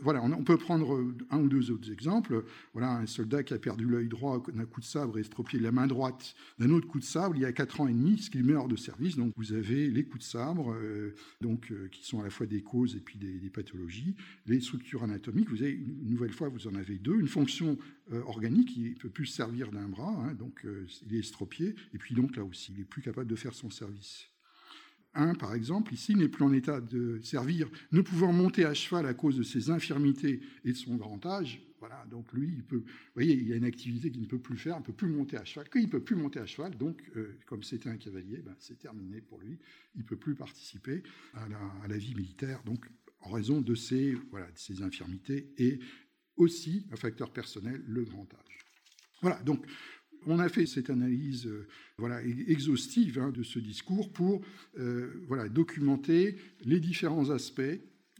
Voilà, 0.00 0.22
on 0.22 0.44
peut 0.44 0.58
prendre 0.58 1.04
un 1.30 1.38
ou 1.38 1.48
deux 1.48 1.70
autres 1.70 1.90
exemples. 1.90 2.44
Voilà, 2.72 2.96
un 2.96 3.06
soldat 3.06 3.42
qui 3.42 3.54
a 3.54 3.58
perdu 3.58 3.86
l'œil 3.86 4.08
droit 4.08 4.42
d'un 4.52 4.66
coup 4.66 4.80
de 4.80 4.86
sabre 4.86 5.18
et 5.18 5.20
estropié 5.20 5.58
la 5.58 5.72
main 5.72 5.86
droite 5.86 6.34
d'un 6.58 6.70
autre 6.70 6.86
coup 6.86 6.98
de 6.98 7.04
sabre 7.04 7.36
il 7.36 7.42
y 7.42 7.44
a 7.44 7.52
quatre 7.52 7.80
ans 7.80 7.88
et 7.88 7.92
demi, 7.92 8.18
ce 8.18 8.30
qui 8.30 8.42
met 8.42 8.54
hors 8.54 8.68
de 8.68 8.76
service. 8.76 9.16
Donc 9.16 9.32
vous 9.36 9.52
avez 9.52 9.90
les 9.90 10.04
coups 10.04 10.24
de 10.24 10.28
sabre, 10.30 10.72
euh, 10.72 11.14
donc, 11.40 11.70
euh, 11.70 11.88
qui 11.88 12.04
sont 12.04 12.20
à 12.20 12.24
la 12.24 12.30
fois 12.30 12.46
des 12.46 12.62
causes 12.62 12.96
et 12.96 13.00
puis 13.00 13.18
des, 13.18 13.50
pathologies, 13.50 14.16
les 14.46 14.60
structures 14.60 15.04
anatomiques. 15.04 15.50
Vous 15.50 15.62
avez 15.62 15.72
une 15.72 16.10
nouvelle 16.10 16.32
fois, 16.32 16.48
vous 16.48 16.66
en 16.66 16.74
avez 16.74 16.98
deux, 16.98 17.18
une 17.18 17.28
fonction 17.28 17.78
euh, 18.12 18.22
organique, 18.22 18.76
il 18.76 18.90
ne 18.90 18.94
peut 18.94 19.08
plus 19.08 19.26
servir 19.26 19.70
d'un 19.70 19.88
bras, 19.88 20.14
hein, 20.24 20.34
donc 20.34 20.66
il 21.06 21.14
est 21.14 21.20
estropié, 21.20 21.74
et 21.92 21.98
puis 21.98 22.14
donc 22.14 22.36
là 22.36 22.44
aussi, 22.44 22.72
il 22.72 22.78
n'est 22.78 22.84
plus 22.84 23.02
capable 23.02 23.30
de 23.30 23.36
faire 23.36 23.54
son 23.54 23.70
service. 23.70 24.28
Un, 25.14 25.34
par 25.34 25.54
exemple, 25.54 25.94
ici, 25.94 26.14
n'est 26.14 26.28
plus 26.28 26.44
en 26.44 26.52
état 26.52 26.80
de 26.80 27.20
servir, 27.22 27.68
ne 27.92 28.00
pouvant 28.00 28.32
monter 28.32 28.64
à 28.64 28.74
cheval 28.74 29.06
à 29.06 29.14
cause 29.14 29.36
de 29.36 29.42
ses 29.42 29.70
infirmités 29.70 30.40
et 30.64 30.72
de 30.72 30.76
son 30.76 30.96
grand 30.96 31.24
âge. 31.24 31.62
Voilà, 31.78 32.04
donc 32.10 32.32
lui, 32.32 32.50
il 32.56 32.64
peut, 32.64 32.78
vous 32.78 33.12
voyez, 33.14 33.34
il 33.34 33.46
y 33.46 33.52
a 33.52 33.56
une 33.56 33.64
activité 33.64 34.10
qu'il 34.10 34.22
ne 34.22 34.26
peut 34.26 34.38
plus 34.38 34.56
faire, 34.56 34.76
il 34.76 34.80
ne 34.80 34.84
peut 34.84 34.94
plus 34.94 35.08
monter 35.08 35.36
à 35.36 35.44
cheval. 35.44 35.68
Quand 35.70 35.78
il 35.78 35.86
ne 35.86 35.90
peut 35.90 36.02
plus 36.02 36.16
monter 36.16 36.40
à 36.40 36.46
cheval, 36.46 36.76
donc, 36.76 37.02
euh, 37.14 37.38
comme 37.46 37.62
c'était 37.62 37.90
un 37.90 37.96
cavalier, 37.98 38.38
ben, 38.38 38.56
c'est 38.58 38.78
terminé 38.78 39.20
pour 39.20 39.38
lui. 39.38 39.58
Il 39.94 40.00
ne 40.00 40.06
peut 40.06 40.16
plus 40.16 40.34
participer 40.34 41.02
à 41.34 41.46
la, 41.88 41.98
vie 41.98 42.14
militaire, 42.14 42.62
donc 42.64 42.86
en 43.20 43.30
raison 43.30 43.60
de 43.60 43.74
ses, 43.74 44.14
voilà, 44.30 44.46
de 44.46 44.58
ses 44.58 44.82
infirmités 44.82 45.52
et 45.58 45.78
aussi 46.36 46.86
un 46.90 46.96
facteur 46.96 47.30
personnel, 47.32 47.82
le 47.86 48.02
grand 48.04 48.32
âge. 48.32 48.58
Voilà, 49.20 49.40
donc 49.42 49.66
on 50.26 50.38
a 50.38 50.48
fait 50.48 50.66
cette 50.66 50.90
analyse 50.90 51.46
euh, 51.46 52.34
exhaustive 52.48 53.18
hein, 53.18 53.30
de 53.30 53.42
ce 53.42 53.58
discours 53.58 54.12
pour 54.12 54.40
euh, 54.78 55.48
documenter 55.48 56.36
les 56.64 56.80
différents 56.80 57.30
aspects. 57.30 57.62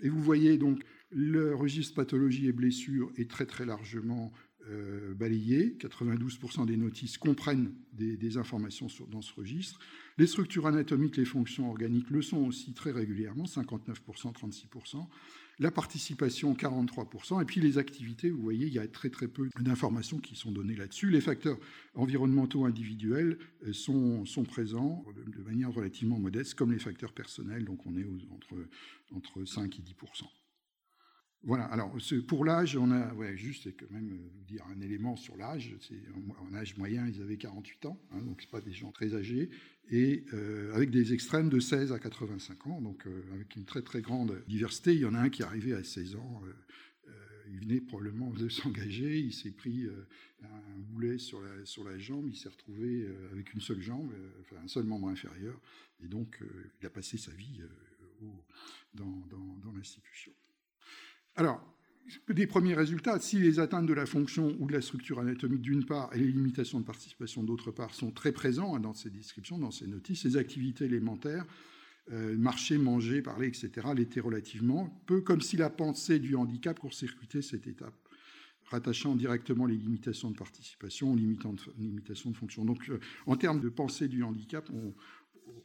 Et 0.03 0.09
vous 0.09 0.23
voyez 0.23 0.59
donc 0.59 0.83
le 1.11 1.55
registre 1.55 1.95
pathologie 1.95 2.49
et 2.49 2.53
blessures 2.53 3.13
est 3.17 3.31
très 3.31 3.47
très 3.47 3.65
largement 3.65 4.33
euh, 4.69 5.15
balayé. 5.15 5.77
92% 5.79 6.67
des 6.67 6.77
notices 6.77 7.19
comprennent 7.19 7.73
des, 7.93 8.37
informations 8.39 8.89
dans 9.11 9.21
ce 9.21 9.33
registre. 9.35 9.79
Les 10.19 10.27
structures 10.27 10.67
anatomiques, 10.67 11.17
les 11.17 11.25
fonctions 11.25 11.69
organiques 11.69 12.11
le 12.11 12.23
sont 12.23 12.39
aussi 12.47 12.73
très 12.73 12.91
régulièrement, 12.91 13.45
59%, 13.45 13.95
36% 14.33 15.07
la 15.59 15.71
participation 15.71 16.55
43%, 16.55 17.43
et 17.43 17.45
puis 17.45 17.61
les 17.61 17.79
activités, 17.79 18.31
vous 18.31 18.43
voyez, 18.43 18.67
il 18.67 18.73
y 18.73 18.79
a 18.79 18.87
très 18.87 19.11
très 19.11 19.29
peu 19.29 19.49
d'informations 19.61 20.19
qui 20.19 20.37
sont 20.37 20.53
données 20.53 20.77
là-dessus. 20.77 21.11
Les 21.11 21.21
facteurs 21.21 21.59
environnementaux 21.95 22.65
individuels 22.65 23.39
euh, 23.67 23.73
sont, 23.73 24.25
présents 24.45 25.05
de 25.27 25.43
manière 25.43 25.73
relativement 25.73 26.19
modeste, 26.19 26.55
comme 26.55 26.73
les 26.73 26.79
facteurs 26.79 27.13
personnels, 27.13 27.65
donc 27.65 27.87
on 27.87 27.97
est 27.97 28.07
entre, 28.31 28.55
entre 29.13 29.45
5 29.45 29.79
et 29.79 29.83
10%. 29.83 30.44
Voilà, 31.47 31.65
alors 31.65 31.95
pour 32.27 32.47
l'âge, 32.47 32.75
on 32.75 32.91
a, 32.91 33.35
juste 33.35 33.69
quand 33.77 33.91
même 33.91 34.13
euh, 34.13 34.29
vous 34.35 34.45
dire 34.45 34.65
un 34.75 34.81
élément 34.81 35.15
sur 35.15 35.37
l'âge. 35.37 35.77
En 36.41 36.55
âge 36.55 36.77
moyen, 36.79 37.07
ils 37.07 37.21
avaient 37.21 37.37
48 37.37 37.85
ans, 37.85 38.01
hein, 38.13 38.23
donc 38.23 38.41
ce 38.41 38.49
pas 38.49 38.63
des 38.63 38.73
gens 38.73 38.91
très 38.93 39.15
âgés, 39.15 39.51
et 39.91 40.25
euh, 40.33 40.75
avec 40.75 40.91
des 40.91 41.13
extrêmes 41.13 41.51
de 41.51 41.61
16 41.61 41.93
à 41.93 41.99
85 41.99 42.67
ans, 42.69 42.81
donc 42.81 43.07
euh, 43.07 43.23
avec 43.35 43.57
une 43.57 43.67
très 43.67 43.83
très 43.83 44.01
grande 44.01 44.43
diversité. 44.49 44.95
Il 44.95 45.01
y 45.01 45.05
en 45.05 45.13
a 45.13 45.19
un 45.19 45.29
qui 45.29 45.43
est 45.43 45.45
arrivé 45.45 45.75
à 45.75 45.85
16 45.85 46.17
ans, 46.17 46.43
il 47.53 47.61
venait 47.61 47.83
probablement 47.83 48.31
de 48.31 48.49
s'engager, 48.49 49.19
il 49.19 49.35
s'est 49.35 49.51
pris 49.51 49.87
un 50.43 50.79
boulet 50.79 51.19
sur 51.19 51.43
la, 51.43 51.67
sur 51.67 51.85
la 51.85 51.99
jambe, 51.99 52.27
il 52.27 52.37
s'est 52.37 52.49
retrouvé 52.49 53.07
avec 53.33 53.53
une 53.53 53.61
seule 53.61 53.83
jambe, 53.83 54.11
enfin 54.41 54.57
un 54.65 54.69
seul 54.69 54.85
membre 54.85 55.09
inférieur, 55.09 55.61
et 56.03 56.09
donc 56.09 56.41
il 56.81 56.87
a 56.87 56.91
passé 56.91 57.19
sa 57.19 57.33
vie 57.33 57.61
dans, 58.95 59.27
dans 59.63 59.73
l'institution. 59.73 60.33
Alors, 61.37 61.61
des 62.29 62.47
premiers 62.47 62.75
résultats, 62.75 63.19
si 63.19 63.39
les 63.39 63.59
atteintes 63.59 63.87
de 63.87 63.95
la 63.95 64.07
fonction 64.07 64.55
ou 64.61 64.67
de 64.67 64.73
la 64.73 64.81
structure 64.81 65.19
anatomique 65.19 65.63
d'une 65.63 65.85
part 65.85 66.15
et 66.15 66.19
les 66.19 66.27
limitations 66.27 66.79
de 66.79 66.85
participation 66.85 67.43
d'autre 67.43 67.71
part 67.71 67.95
sont 67.95 68.11
très 68.11 68.33
présents 68.33 68.79
dans 68.79 68.95
ces 68.95 69.11
descriptions, 69.11 69.59
dans 69.59 69.71
ces 69.71 69.87
notices, 69.87 70.23
ces 70.23 70.37
activités 70.37 70.85
élémentaires, 70.85 71.45
euh, 72.13 72.37
marcher, 72.37 72.77
manger, 72.79 73.23
parler, 73.23 73.49
etc., 73.49 73.71
l'étaient 73.97 74.21
relativement 74.21 75.03
peu, 75.07 75.23
comme 75.23 75.41
si 75.41 75.57
la 75.57 75.71
pensée 75.71 76.19
du 76.19 76.37
handicap 76.37 76.79
court-circuitait 76.79 77.43
cette 77.43 77.67
étape, 77.67 77.97
rattachant 78.67 79.17
directement 79.17 79.67
les 79.67 79.77
limitations 79.77 80.31
de 80.31 80.37
participation 80.37 81.13
aux 81.13 81.17
limitations 81.17 82.31
de 82.31 82.37
fonction. 82.37 82.65
Donc, 82.65 82.91
euh, 82.91 83.01
en 83.27 83.37
termes 83.37 83.61
de 83.61 83.71
pensée 83.71 84.09
du 84.09 84.23
handicap, 84.23 84.69
on, 84.71 84.95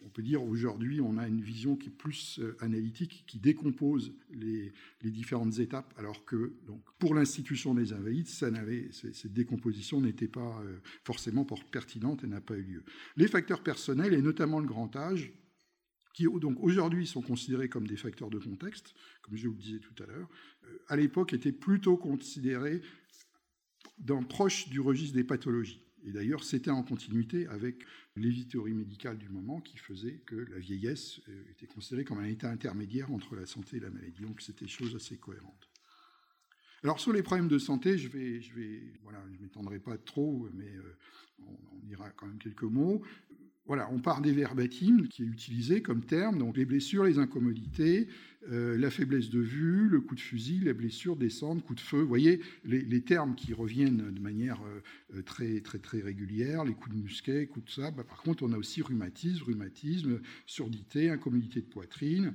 on 0.01 0.09
peut 0.09 0.21
dire 0.21 0.43
aujourd'hui, 0.43 1.01
on 1.01 1.17
a 1.17 1.27
une 1.27 1.41
vision 1.41 1.75
qui 1.75 1.89
est 1.89 1.97
plus 1.97 2.39
euh, 2.39 2.57
analytique, 2.61 3.23
qui 3.27 3.39
décompose 3.39 4.13
les, 4.31 4.73
différentes 5.03 5.59
étapes, 5.59 5.93
alors 5.97 6.25
que 6.25 6.53
pour 6.97 7.13
l'institution 7.15 7.73
des 7.73 7.93
invalides, 7.93 8.27
cette 8.27 9.33
décomposition 9.33 10.01
n'était 10.01 10.27
pas 10.27 10.61
euh, 10.63 10.79
forcément 11.03 11.45
pertinente 11.71 12.23
et 12.23 12.27
n'a 12.27 12.41
pas 12.41 12.55
eu 12.55 12.63
lieu. 12.63 12.83
Les 13.17 13.27
facteurs 13.27 13.61
personnels, 13.61 14.13
et 14.13 14.21
notamment 14.21 14.59
le 14.59 14.67
grand 14.67 14.95
âge, 14.95 15.31
qui 16.13 16.27
aujourd'hui 16.27 17.07
sont 17.07 17.21
considérés 17.21 17.69
comme 17.69 17.87
des 17.87 17.95
facteurs 17.95 18.29
de 18.29 18.39
contexte, 18.39 18.93
comme 19.21 19.37
je 19.37 19.47
vous 19.47 19.53
le 19.53 19.61
disais 19.61 19.79
tout 19.79 20.03
à 20.03 20.07
l'heure, 20.07 20.27
euh, 20.65 20.77
à 20.87 20.95
l'époque 20.95 21.33
étaient 21.33 21.51
plutôt 21.51 21.97
considérés 21.97 22.81
dans, 23.99 24.23
proche 24.23 24.69
du 24.69 24.79
registre 24.79 25.15
des 25.15 25.23
pathologies. 25.23 25.81
Et 26.03 26.11
d'ailleurs, 26.11 26.43
c'était 26.43 26.71
en 26.71 26.83
continuité 26.83 27.47
avec 27.47 27.83
les 28.15 28.47
théories 28.47 28.73
médicales 28.73 29.17
du 29.17 29.29
moment 29.29 29.61
qui 29.61 29.77
faisait 29.77 30.21
que 30.25 30.35
la 30.35 30.59
vieillesse 30.59 31.21
euh, 31.29 31.51
était 31.51 31.67
considérée 31.67 32.03
comme 32.03 32.19
un 32.19 32.25
état 32.25 32.49
intermédiaire 32.49 33.11
entre 33.11 33.35
la 33.35 33.45
santé 33.45 33.77
et 33.77 33.79
la 33.79 33.89
maladie. 33.89 34.21
Donc 34.21 34.41
c'était 34.41 34.67
chose 34.67 34.95
assez 34.95 35.17
cohérente. 35.17 35.69
Alors 36.83 36.99
sur 36.99 37.11
les 37.11 37.23
problèmes 37.23 37.49
de 37.49 37.59
santé, 37.59 37.97
je 37.97 38.07
vais, 38.07 38.41
je 38.41 38.53
vais, 38.53 38.93
voilà, 39.03 39.21
je 39.33 39.41
m'étendrai 39.41 39.79
pas 39.79 39.97
trop, 39.97 40.49
mais 40.53 40.73
euh, 40.75 40.97
on, 41.39 41.57
on, 41.75 41.79
dira 41.83 42.09
quand 42.11 42.27
même 42.27 42.39
quelques 42.39 42.63
mots. 42.63 43.03
Voilà, 43.69 43.87
on 43.91 43.99
part 43.99 44.21
des 44.21 44.31
verbatims 44.31 45.07
qui 45.09 45.21
est 45.21 45.27
utilisé 45.27 45.83
comme 45.83 46.03
terme, 46.03 46.39
donc 46.39 46.57
les 46.57 46.65
blessures, 46.65 47.03
les 47.03 47.19
incommodités, 47.19 48.07
euh, 48.51 48.77
la 48.77 48.89
faiblesse 48.89 49.29
de 49.29 49.41
vue, 49.41 49.89
le 49.89 49.99
coup 49.99 50.15
de 50.15 50.21
fusil, 50.21 50.61
la 50.61 50.73
blessure, 50.73 51.17
descente, 51.17 51.61
coup 51.63 51.75
de 51.75 51.79
feu. 51.81 51.99
Vous 51.99 52.07
voyez 52.07 52.39
les, 52.63 53.01
termes 53.01 53.35
qui 53.35 53.53
reviennent 53.53 54.11
de 54.11 54.19
manière 54.21 54.61
euh, 54.61 55.17
euh, 55.17 55.21
très, 55.21 55.59
très, 55.59 55.77
très 55.77 55.99
régulière, 55.99 56.63
les 56.63 56.73
coups 56.73 56.95
de 56.95 57.01
musquet, 57.01 57.47
coups 57.47 57.65
de 57.65 57.71
sabre. 57.71 58.03
par 58.05 58.23
contre, 58.23 58.43
on 58.43 58.53
a 58.53 58.57
aussi 58.57 58.81
rhumatisme, 58.81 59.43
rhumatisme, 59.43 60.21
surdité, 60.45 61.09
incommodité 61.09 61.61
de 61.61 61.67
poitrine, 61.67 62.33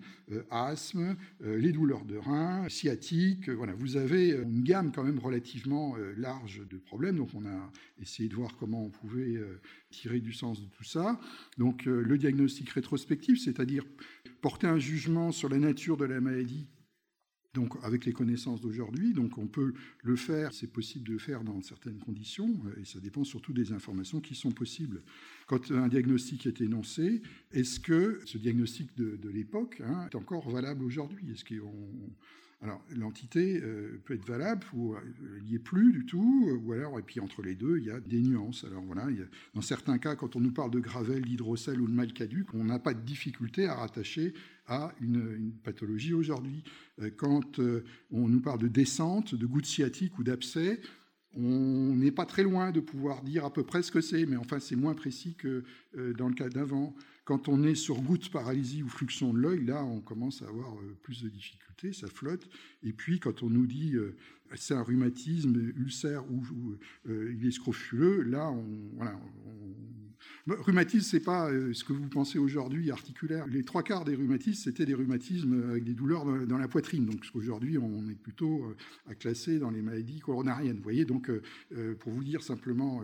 asthme, 0.50 1.16
les 1.40 1.72
douleurs 1.72 2.04
de 2.04 2.16
rein, 2.16 2.68
sciatique. 2.68 3.48
voilà, 3.48 3.74
vous 3.74 3.96
avez 3.96 4.30
une 4.30 4.62
gamme 4.62 4.92
quand 4.92 5.04
même 5.04 5.18
relativement 5.18 5.96
large 6.16 6.62
de 6.68 6.76
problèmes. 6.76 7.16
Donc, 7.16 7.30
on 7.34 7.46
a 7.46 7.72
essayé 8.00 8.28
de 8.28 8.34
voir 8.34 8.56
comment 8.56 8.84
on 8.84 8.90
pouvait 8.90 9.40
tirer 9.94 10.20
du 10.20 10.32
sens 10.32 10.60
de 10.60 10.68
tout 10.68 10.84
ça. 10.84 11.20
Donc, 11.58 11.84
le 11.86 12.18
diagnostic 12.18 12.70
rétrospectif, 12.70 13.40
c'est-à-dire 13.40 13.84
porter 14.40 14.66
un 14.66 14.78
jugement 14.78 15.32
sur 15.32 15.48
la 15.48 15.58
nature 15.58 15.96
de 15.96 16.04
la 16.04 16.20
maladie 16.20 16.66
donc 17.54 17.76
avec 17.82 18.04
les 18.04 18.12
connaissances 18.12 18.60
d'aujourd'hui, 18.60 19.14
donc 19.14 19.38
on 19.38 19.46
peut 19.46 19.72
le 20.02 20.16
faire, 20.16 20.52
c'est 20.52 20.66
possible 20.66 21.06
de 21.06 21.12
le 21.12 21.18
faire 21.18 21.44
dans 21.44 21.62
certaines 21.62 21.98
conditions, 21.98 22.60
euh, 22.66 22.80
et 22.80 22.84
ça 22.84 23.00
dépend 23.00 23.24
surtout 23.24 23.52
des 23.52 23.72
informations 23.72 24.20
qui 24.20 24.34
sont 24.34 24.50
possibles. 24.50 25.02
Quand 25.46 25.70
un 25.70 25.88
diagnostic 25.88 26.46
est 26.46 26.60
énoncé, 26.60 27.22
est-ce 27.52 27.80
que 27.80 28.20
ce 28.26 28.38
diagnostic 28.38 28.94
de, 28.96 29.28
l'époque 29.28 29.80
hein, 29.84 30.06
est 30.10 30.16
encore 30.16 30.50
valable 30.50 30.84
aujourd'hui? 30.84 31.30
Est-ce 31.30 31.44
qu'on 31.44 32.10
alors, 32.64 32.82
l'entité 32.96 33.60
euh, 33.62 34.00
peut 34.06 34.14
être 34.14 34.26
valable 34.26 34.66
ou 34.72 34.96
il 35.38 35.44
n'y 35.44 35.54
est 35.54 35.58
plus 35.58 35.92
du 35.92 36.06
tout, 36.06 36.48
ou 36.64 36.72
alors, 36.72 36.98
et 36.98 37.02
puis 37.02 37.20
entre 37.20 37.42
les 37.42 37.54
deux, 37.54 37.76
il 37.76 37.84
y 37.84 37.90
a 37.90 38.00
des 38.00 38.22
nuances. 38.22 38.64
Alors 38.64 38.82
voilà, 38.82 39.06
dans 39.52 39.60
certains 39.60 39.98
cas, 39.98 40.16
quand 40.16 40.34
on 40.34 40.40
nous 40.40 40.50
parle 40.50 40.70
de 40.70 40.80
gravel, 40.80 41.26
d'hydrocèle 41.26 41.78
ou 41.78 41.86
de 41.86 41.92
mal 41.92 42.14
caduc, 42.14 42.54
on 42.54 42.64
n'a 42.64 42.78
pas 42.78 42.94
de 42.94 43.02
difficulté 43.02 43.66
à 43.66 43.74
rattacher 43.74 44.32
à 44.66 44.94
une, 45.02 45.52
pathologie 45.62 46.14
aujourd'hui. 46.14 46.64
Euh, 47.02 47.10
quand 47.14 47.58
euh, 47.58 47.84
on 48.10 48.28
nous 48.28 48.40
parle 48.40 48.60
de 48.60 48.68
descente, 48.68 49.34
de 49.34 49.44
goutte 49.44 49.66
sciatique 49.66 50.18
ou 50.18 50.24
d'abcès, 50.24 50.80
on 51.36 51.94
n'est 51.94 52.12
pas 52.12 52.24
très 52.24 52.44
loin 52.44 52.70
de 52.70 52.80
pouvoir 52.80 53.22
dire 53.22 53.44
à 53.44 53.52
peu 53.52 53.62
près 53.62 53.82
ce 53.82 53.92
que 53.92 54.00
c'est, 54.00 54.24
mais 54.24 54.36
enfin 54.36 54.58
c'est 54.58 54.76
moins 54.76 54.94
précis 54.94 55.34
que 55.34 55.64
dans 56.16 56.28
le 56.28 56.34
cas 56.34 56.48
d'avant. 56.48 56.94
Quand 57.24 57.48
on 57.48 57.62
est 57.64 57.74
sur 57.74 58.00
goutte, 58.02 58.30
paralysie 58.30 58.82
ou 58.82 58.88
fluxion 58.88 59.32
de 59.32 59.38
l'œil, 59.38 59.64
là, 59.64 59.82
on 59.82 60.00
commence 60.00 60.42
à 60.42 60.46
avoir 60.46 60.74
euh, 60.74 60.96
plus 61.02 61.22
de 61.22 61.28
difficultés, 61.30 61.92
ça 61.92 62.06
flotte. 62.06 62.46
Et 62.82 62.92
puis, 62.92 63.18
quand 63.18 63.42
on 63.42 63.48
nous 63.48 63.66
dit 63.66 63.94
euh, 63.94 64.14
c'est 64.56 64.74
un 64.74 64.82
rhumatisme, 64.82 65.54
ulcère 65.76 66.30
ou, 66.30 66.76
euh, 67.08 67.34
il 67.34 67.46
est 67.46 67.50
scrofuleux, 67.50 68.22
là, 68.22 68.50
on, 68.50 69.04
Rhumatisme, 70.46 71.08
c'est 71.10 71.20
pas 71.20 71.50
euh, 71.50 71.72
ce 71.72 71.84
que 71.84 71.92
vous 71.92 72.08
pensez 72.08 72.38
aujourd'hui 72.38 72.90
articulaire. 72.90 73.46
Les 73.46 73.62
trois 73.62 73.82
quarts 73.82 74.04
des 74.04 74.14
rhumatismes, 74.14 74.62
c'était 74.62 74.84
des 74.84 74.94
rhumatismes 74.94 75.70
avec 75.70 75.84
des 75.84 75.94
douleurs 75.94 76.26
dans 76.46 76.58
la 76.58 76.68
poitrine. 76.68 77.06
Donc 77.06 77.24
aujourd'hui, 77.34 77.78
on 77.78 78.08
est 78.10 78.14
plutôt 78.14 78.64
euh, 78.64 78.76
à 79.10 79.14
classer 79.14 79.58
dans 79.58 79.70
les 79.70 79.80
maladies 79.80 80.20
coronariennes. 80.20 80.76
Vous 80.76 80.82
voyez, 80.82 81.04
donc 81.04 81.30
pour 82.00 82.12
vous 82.12 82.24
dire 82.24 82.42
simplement 82.42 83.02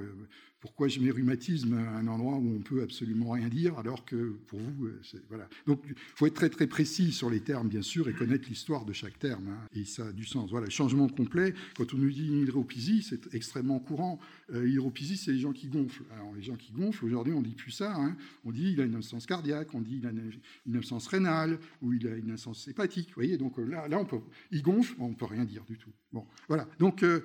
pourquoi 0.60 0.88
je 0.88 1.00
mets 1.00 1.10
rhumatisme 1.10 1.74
à 1.74 1.96
un 1.96 2.06
endroit 2.06 2.36
où 2.36 2.56
on 2.56 2.60
peut 2.60 2.82
absolument 2.82 3.30
rien 3.30 3.48
dire, 3.48 3.78
alors 3.78 4.04
que 4.04 4.36
pour 4.46 4.58
vous, 4.58 4.86
euh, 4.86 5.00
voilà. 5.28 5.48
Donc, 5.66 5.82
il 5.88 5.94
faut 6.14 6.26
être 6.26 6.34
très 6.34 6.50
très 6.50 6.66
précis 6.66 7.12
sur 7.12 7.30
les 7.30 7.40
termes, 7.40 7.68
bien 7.68 7.82
sûr, 7.82 8.08
et 8.08 8.12
connaître 8.12 8.48
l'histoire 8.48 8.84
de 8.84 8.92
chaque 8.92 9.18
terme. 9.18 9.48
Hein, 9.48 9.68
et 9.74 9.84
ça 9.84 10.08
a 10.08 10.12
du 10.12 10.26
sens. 10.26 10.50
Voilà, 10.50 10.68
changement 10.68 11.08
complet. 11.08 11.54
Quand 11.76 11.94
on 11.94 11.96
nous 11.96 12.10
dit 12.10 12.28
une 12.28 12.42
hydropisie, 12.42 13.02
c'est 13.02 13.34
extrêmement 13.34 13.78
courant. 13.78 14.20
Euh, 14.52 14.68
hydropisie, 14.68 15.16
c'est 15.16 15.32
les 15.32 15.38
gens 15.38 15.52
qui 15.52 15.68
gonflent. 15.68 16.04
Alors, 16.14 16.34
les 16.34 16.42
gens 16.42 16.56
qui 16.56 16.72
gonflent, 16.72 17.06
aujourd'hui, 17.10 17.34
on 17.34 17.42
dit 17.42 17.54
plus 17.54 17.72
ça. 17.72 17.94
Hein. 17.94 18.16
On 18.44 18.52
dit 18.52 18.72
il 18.72 18.80
a 18.80 18.84
une 18.84 18.94
instance 18.94 19.26
cardiaque, 19.26 19.74
on 19.74 19.80
dit 19.80 19.98
il 19.98 20.06
a 20.06 20.10
une 20.10 20.76
instance 20.76 21.06
rénale, 21.06 21.58
ou 21.82 21.92
il 21.92 22.06
a 22.06 22.16
une 22.16 22.30
instance 22.30 22.68
hépatique. 22.68 23.08
Vous 23.08 23.16
voyez, 23.16 23.36
donc 23.36 23.58
là, 23.58 23.88
là 23.88 24.04
peut, 24.04 24.20
il 24.50 24.62
gonfle, 24.62 24.94
on 24.98 25.14
peut 25.14 25.26
rien 25.26 25.44
dire 25.44 25.64
du 25.64 25.76
tout. 25.76 25.92
Bon, 26.12 26.26
voilà. 26.48 26.68
Donc, 26.78 27.02
euh, 27.02 27.22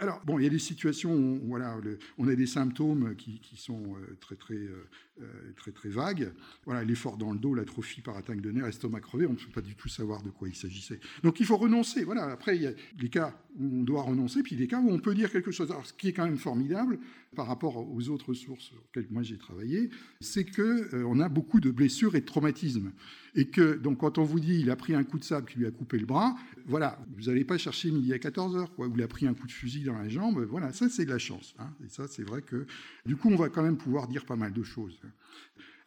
alors, 0.00 0.22
bon, 0.24 0.38
il 0.38 0.44
y 0.44 0.46
a 0.46 0.50
des 0.50 0.58
situations 0.58 1.14
où 1.14 1.48
voilà, 1.48 1.78
on 2.16 2.26
a 2.26 2.34
des 2.34 2.46
symptômes 2.46 3.14
qui, 3.16 3.40
sont 3.56 3.96
euh, 3.96 4.16
très, 4.18 4.34
très, 4.34 4.54
euh, 4.54 4.88
euh, 5.20 5.52
très, 5.56 5.72
très 5.72 5.88
vagues. 5.88 6.32
Voilà, 6.64 6.84
l'effort 6.84 7.16
dans 7.16 7.32
le 7.32 7.38
dos, 7.38 7.54
l'atrophie 7.54 8.00
par 8.00 8.16
attaque 8.16 8.40
de 8.40 8.50
nerfs, 8.50 8.66
estomac 8.66 9.00
crevé, 9.00 9.26
on 9.26 9.32
ne 9.32 9.36
peut 9.36 9.50
pas 9.52 9.60
du 9.60 9.74
tout 9.74 9.88
savoir 9.88 10.22
de 10.22 10.30
quoi 10.30 10.48
il 10.48 10.54
s'agissait. 10.54 11.00
Donc, 11.22 11.40
il 11.40 11.46
faut 11.46 11.56
renoncer. 11.56 12.04
Voilà, 12.04 12.24
après, 12.30 12.56
il 12.56 12.62
y 12.62 12.66
a 12.66 12.72
des 12.98 13.08
cas 13.08 13.34
où 13.58 13.80
on 13.80 13.82
doit 13.82 14.02
renoncer, 14.02 14.42
puis 14.42 14.56
des 14.56 14.66
cas 14.66 14.80
où 14.80 14.90
on 14.90 14.98
peut 14.98 15.14
dire 15.14 15.30
quelque 15.30 15.50
chose. 15.50 15.70
Alors, 15.70 15.86
ce 15.86 15.92
qui 15.92 16.08
est 16.08 16.12
quand 16.12 16.24
même 16.24 16.38
formidable 16.38 16.98
par 17.34 17.46
rapport 17.46 17.76
aux 17.76 18.08
autres 18.08 18.34
sources 18.34 18.64
sur 18.64 18.76
lesquelles 18.76 19.10
moi 19.10 19.22
j'ai 19.22 19.38
travaillé, 19.38 19.90
c'est 20.20 20.44
qu'on 20.44 21.20
a 21.20 21.28
beaucoup 21.28 21.60
de 21.60 21.70
blessures 21.70 22.16
et 22.16 22.20
de 22.20 22.26
traumatismes. 22.26 22.92
Et 23.36 23.46
que, 23.46 23.76
donc, 23.76 23.98
quand 23.98 24.18
on 24.18 24.24
vous 24.24 24.40
dit 24.40 24.60
il 24.60 24.70
a 24.70 24.76
pris 24.76 24.94
un 24.94 25.04
coup 25.04 25.18
de 25.18 25.24
sable 25.24 25.48
qui 25.48 25.58
lui 25.58 25.66
a 25.66 25.70
coupé 25.70 25.98
le 25.98 26.06
bras, 26.06 26.34
voilà, 26.66 26.98
vous 27.16 27.26
n'allez 27.26 27.44
pas 27.44 27.58
chercher 27.58 27.90
midi 27.90 28.12
à 28.12 28.18
14 28.18 28.56
heures, 28.56 28.74
quoi, 28.74 28.88
ou 28.88 28.96
il 28.96 29.02
a 29.02 29.08
pris 29.08 29.26
un 29.26 29.34
coup 29.34 29.46
de 29.46 29.52
fusil 29.52 29.84
dans 29.84 29.98
la 29.98 30.08
jambe, 30.08 30.44
voilà, 30.50 30.72
ça 30.72 30.88
c'est 30.88 31.04
de 31.04 31.10
la 31.10 31.18
chance. 31.18 31.54
Hein. 31.58 31.70
et 31.84 31.88
ça, 31.88 32.08
c'est 32.08 32.24
vrai 32.24 32.42
que, 32.42 32.66
du 33.06 33.16
coup, 33.16 33.30
on 33.30 33.36
va 33.36 33.48
quand 33.48 33.62
même 33.62 33.76
pouvoir 33.76 34.08
dire 34.08 34.24
pas 34.24 34.36
mal 34.36 34.52
de 34.52 34.62
choses. 34.62 35.00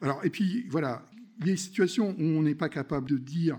Alors, 0.00 0.24
et 0.24 0.30
puis, 0.30 0.66
voilà, 0.68 1.06
il 1.44 1.58
situations 1.58 2.14
où 2.18 2.22
on 2.22 2.42
n'est 2.42 2.54
pas 2.54 2.68
capable 2.68 3.08
de 3.08 3.18
dire 3.18 3.58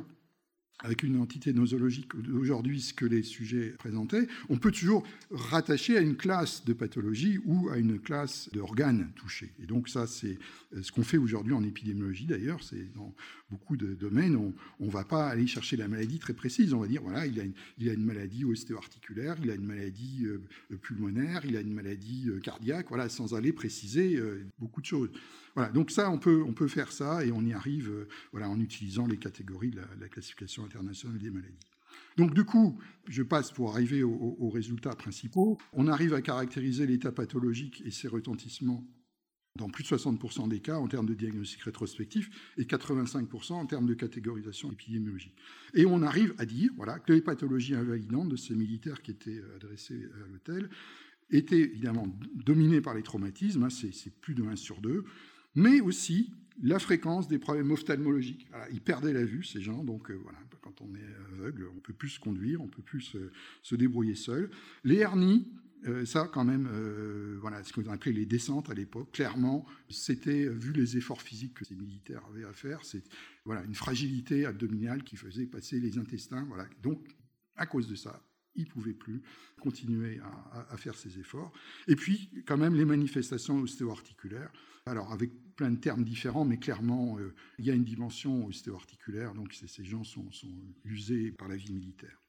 avec 0.80 1.04
une 1.04 1.18
entité 1.18 1.54
nosologique 1.54 2.14
aujourd'hui 2.16 2.82
ce 2.82 2.94
que 2.94 3.06
les 3.06 3.24
sujets 3.24 3.70
présentaient, 3.80 4.28
on 4.50 4.58
peut 4.58 4.72
toujours 4.72 5.04
rattacher 5.32 5.98
à 5.98 6.02
une 6.02 6.18
classe 6.18 6.66
de 6.66 6.74
pathologie 6.74 7.40
ou 7.46 7.70
à 7.70 7.78
une 7.78 8.00
classe 8.00 8.50
d'organes 8.52 9.12
touchés. 9.16 9.54
Et 9.60 9.66
donc 9.66 9.88
ça, 9.88 10.06
c'est 10.06 10.38
ce 10.80 10.92
qu'on 10.92 11.04
fait 11.04 11.18
aujourd'hui 11.18 11.54
en 11.54 11.64
épidémiologie 11.64 12.26
d'ailleurs, 12.26 12.62
c'est 12.62 12.94
dans 12.94 13.16
beaucoup 13.50 13.78
de 13.78 13.94
domaines, 13.94 14.36
on 14.36 14.86
ne 14.86 14.92
va 14.92 15.06
pas 15.06 15.28
aller 15.28 15.48
chercher 15.48 15.78
la 15.78 15.88
maladie 15.88 16.20
très 16.20 16.34
précise, 16.34 16.74
on 16.74 16.80
va 16.80 16.88
dire, 16.88 17.02
voilà, 17.02 17.26
il 17.26 17.40
a 17.40 17.44
une, 17.44 17.54
il 17.78 17.90
a 17.90 17.94
une 17.94 18.04
maladie 18.04 18.44
ostéo-articulaire, 18.44 19.38
il 19.42 19.52
a 19.52 19.56
une 19.56 19.66
maladie 19.66 20.26
euh, 20.26 20.78
pulmonaire, 20.82 21.46
il 21.46 21.56
a 21.56 21.62
une 21.62 21.74
maladie 21.74 22.26
euh, 22.28 22.40
cardiaque, 22.40 22.88
voilà, 22.90 23.08
sans 23.08 23.34
aller 23.34 23.54
préciser 23.54 24.18
euh, 24.18 24.46
beaucoup 24.60 24.82
de 24.82 24.86
choses. 24.86 25.10
Voilà, 25.56 25.72
donc 25.72 25.90
ça, 25.90 26.12
on 26.12 26.20
peut, 26.20 26.44
on 26.46 26.54
peut 26.54 26.68
faire 26.68 26.92
ça 26.92 27.26
et 27.26 27.32
on 27.32 27.42
y 27.42 27.54
arrive 27.54 27.90
euh, 27.90 28.08
voilà, 28.32 28.50
en 28.50 28.60
utilisant 28.60 29.08
les 29.08 29.18
catégories 29.18 29.72
de 29.72 29.82
la, 30.00 30.10
classification 30.10 30.66
internationale 30.66 31.18
des 31.18 31.32
maladies. 31.32 31.56
Donc 32.18 32.34
du 32.34 32.44
coup, 32.44 32.78
je 33.08 33.24
passe 33.24 33.52
pour 33.52 33.72
arriver 33.72 34.04
aux, 34.04 34.50
résultats 34.50 34.96
principaux. 34.96 35.58
On 35.72 35.88
arrive 35.88 36.14
à 36.14 36.22
caractériser 36.22 36.86
l'état 36.86 37.12
pathologique 37.12 37.82
et 37.86 37.92
ses 37.92 38.10
retentissements 38.10 38.86
dans 39.58 39.70
plus 39.70 39.84
de 39.84 39.88
60% 39.88 40.50
des 40.50 40.60
cas 40.60 40.78
en 40.78 40.88
termes 40.88 41.06
de 41.06 41.14
diagnostic 41.14 41.62
rétrospectif 41.62 42.30
et 42.58 42.64
85% 42.64 43.54
en 43.54 43.66
termes 43.66 43.86
de 43.86 43.94
catégorisation 43.94 44.72
épidémiologique. 44.74 45.36
Et 45.74 45.86
on 45.86 46.02
arrive 46.02 46.36
à 46.38 46.46
dire 46.46 46.72
voilà, 46.76 47.00
que 47.00 47.14
les 47.14 47.22
pathologies 47.22 47.76
invalidantes 47.76 48.28
de 48.28 48.36
ces 48.36 48.56
militaires 48.56 49.02
qui 49.02 49.12
étaient 49.12 49.42
adressés 49.56 50.10
à 50.16 50.28
l'hôtel 50.30 50.70
étaient 51.30 51.62
évidemment 51.62 52.08
dominées 52.34 52.82
par 52.82 52.94
les 52.94 53.04
traumatismes, 53.04 53.64
hein, 53.64 53.70
c'est 53.70 54.14
plus 54.20 54.36
de 54.36 54.44
1 54.44 54.58
sur 54.58 54.82
2, 54.82 55.06
mais 55.56 55.82
aussi 55.82 56.32
la 56.62 56.80
fréquence 56.80 57.28
des 57.28 57.40
problèmes 57.40 57.72
ophtalmologiques. 57.72 58.48
ils 58.72 58.82
perdaient 58.82 59.14
la 59.14 59.26
vue, 59.26 59.44
ces 59.44 59.62
gens, 59.62 59.84
donc 59.84 60.10
euh, 60.10 60.20
voilà, 60.24 60.40
quand 60.62 60.82
on 60.82 60.96
est 60.96 61.34
aveugle, 61.34 61.70
on 61.76 61.80
peut 61.80 61.94
plus 61.94 62.10
se 62.10 62.20
conduire, 62.20 62.62
on 62.62 62.68
peut 62.68 62.82
plus 62.82 63.18
se, 63.64 63.76
débrouiller 63.76 64.16
seul. 64.16 64.50
Les 64.84 64.98
hernies, 64.98 65.48
euh, 65.86 66.06
ça 66.06 66.30
quand 66.32 66.46
même, 66.46 66.68
euh, 66.72 67.38
voilà, 67.42 67.64
ce 67.64 67.74
qu'on 67.74 67.88
appelait 67.88 68.14
les 68.14 68.26
descentes 68.26 68.70
à 68.70 68.74
l'époque, 68.74 69.12
clairement, 69.12 69.66
c'était, 69.90 70.48
vu 70.48 70.72
les 70.72 70.98
efforts 70.98 71.22
physiques 71.22 71.56
que 71.56 71.66
ces 71.66 71.76
militaires 71.76 72.24
avaient 72.30 72.46
à 72.46 72.54
faire, 72.54 72.84
c'est 72.84 73.04
voilà, 73.44 73.64
une 73.64 73.76
fragilité 73.76 74.46
abdominale 74.46 75.04
qui 75.04 75.18
faisait 75.18 75.46
passer 75.46 75.80
les 75.80 75.98
intestins. 75.98 76.44
Voilà. 76.48 76.66
Donc, 76.82 77.06
à 77.56 77.66
cause 77.66 77.88
de 77.88 77.96
ça, 77.96 78.24
ils 78.56 78.64
ne 78.64 78.70
pouvaient 78.70 78.94
plus 78.94 79.22
continuer 79.60 80.20
à, 80.20 80.68
à, 80.72 80.78
faire 80.78 80.96
ces 80.96 81.20
efforts. 81.20 81.52
Et 81.88 81.96
puis, 81.96 82.30
quand 82.48 82.58
même, 82.58 82.76
les 82.76 82.86
manifestations 82.86 83.60
ostéo-articulaires, 83.60 84.52
alors 84.88 85.12
avec 85.12 85.32
plein 85.56 85.72
de 85.72 85.78
termes 85.78 86.04
différents, 86.04 86.46
mais 86.46 86.58
clairement, 86.58 87.18
euh, 87.18 87.34
il 87.58 87.66
y 87.66 87.72
a 87.72 87.74
une 87.74 87.84
dimension 87.84 88.46
ostéo-articulaire, 88.46 89.34
donc 89.34 89.54
ces 89.54 89.84
gens 89.84 90.04
sont, 90.04 90.30
usés 90.84 91.32
par 91.32 91.48
la 91.48 91.56
vie 91.56 91.74
militaire. 91.74 92.22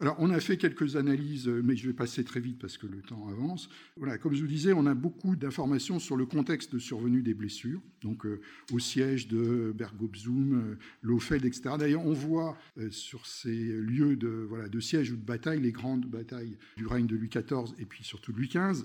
Alors, 0.00 0.16
on 0.18 0.30
a 0.30 0.40
fait 0.40 0.56
quelques 0.56 0.96
analyses, 0.96 1.46
mais 1.46 1.76
je 1.76 1.86
vais 1.86 1.94
passer 1.94 2.24
très 2.24 2.40
vite 2.40 2.58
parce 2.58 2.76
que 2.76 2.88
le 2.88 3.02
temps 3.02 3.28
avance. 3.28 3.68
Voilà, 3.96 4.18
comme 4.18 4.34
je 4.34 4.40
vous 4.40 4.48
disais, 4.48 4.72
on 4.72 4.86
a 4.86 4.94
beaucoup 4.94 5.36
d'informations 5.36 6.00
sur 6.00 6.16
le 6.16 6.26
contexte 6.26 6.72
de 6.72 6.80
survenue 6.80 7.22
des 7.22 7.34
blessures, 7.34 7.80
donc 8.00 8.26
euh, 8.26 8.40
au 8.72 8.80
siège 8.80 9.28
de 9.28 9.72
Bergobzum, 9.76 10.54
euh, 10.54 10.78
Lofeld, 11.02 11.44
etc. 11.44 11.76
D'ailleurs, 11.78 12.04
on 12.04 12.14
voit 12.14 12.58
sur 12.90 13.26
ces 13.26 13.54
lieux 13.54 14.16
de, 14.16 14.28
voilà, 14.48 14.68
de 14.68 14.80
siège 14.80 15.12
ou 15.12 15.16
de 15.16 15.24
bataille, 15.24 15.60
les 15.60 15.72
grandes 15.72 16.06
batailles 16.06 16.58
du 16.76 16.86
règne 16.88 17.06
de 17.06 17.14
Louis 17.14 17.28
XIV 17.28 17.72
et 17.78 17.86
puis 17.86 18.02
surtout 18.02 18.32
de 18.32 18.38
Louis 18.38 18.48
XV, 18.48 18.84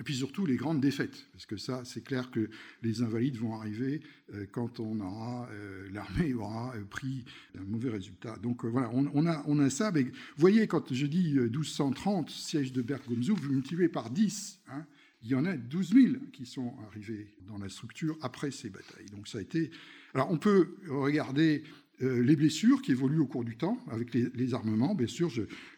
et 0.00 0.02
puis 0.02 0.14
surtout 0.14 0.46
les 0.46 0.56
grandes 0.56 0.80
défaites, 0.80 1.26
parce 1.32 1.46
que 1.46 1.56
ça, 1.56 1.82
c'est 1.84 2.02
clair 2.02 2.30
que 2.30 2.50
les 2.82 3.02
invalides 3.02 3.36
vont 3.36 3.54
arriver 3.54 4.00
euh, 4.34 4.46
quand 4.50 4.80
on 4.80 5.00
aura, 5.00 5.48
euh, 5.52 5.88
l'armée 5.92 6.34
aura 6.34 6.74
euh, 6.76 6.84
pris 6.84 7.24
un 7.58 7.64
mauvais 7.64 7.90
résultat. 7.90 8.36
Donc 8.36 8.64
voilà, 8.64 8.90
on, 8.92 9.26
a, 9.26 9.42
on 9.46 9.58
a 9.58 9.70
ça. 9.70 9.90
Mais 9.90 10.06
voyez, 10.36 10.66
quand 10.66 10.92
je 10.92 11.06
dis 11.06 11.34
1230, 11.34 12.30
siège 12.30 12.72
de 12.72 12.82
Berg-Gomzow, 12.82 13.34
vous 13.34 13.52
multipliez 13.52 13.88
par 13.88 14.10
10. 14.10 14.60
Hein, 14.68 14.86
il 15.22 15.28
y 15.28 15.34
en 15.34 15.44
a 15.44 15.56
12 15.56 15.94
000 15.94 16.14
qui 16.32 16.46
sont 16.46 16.74
arrivés 16.86 17.34
dans 17.46 17.58
la 17.58 17.68
structure 17.68 18.16
après 18.22 18.50
ces 18.50 18.70
batailles. 18.70 19.06
Donc 19.10 19.26
ça 19.26 19.38
a 19.38 19.40
été. 19.40 19.70
Alors 20.14 20.30
on 20.30 20.38
peut 20.38 20.76
regarder 20.88 21.64
euh, 22.02 22.22
les 22.22 22.36
blessures 22.36 22.80
qui 22.80 22.92
évoluent 22.92 23.18
au 23.18 23.26
cours 23.26 23.44
du 23.44 23.56
temps 23.56 23.78
avec 23.90 24.14
les, 24.14 24.54
armements. 24.54 24.94
Bien 24.94 25.08
sûr, 25.08 25.30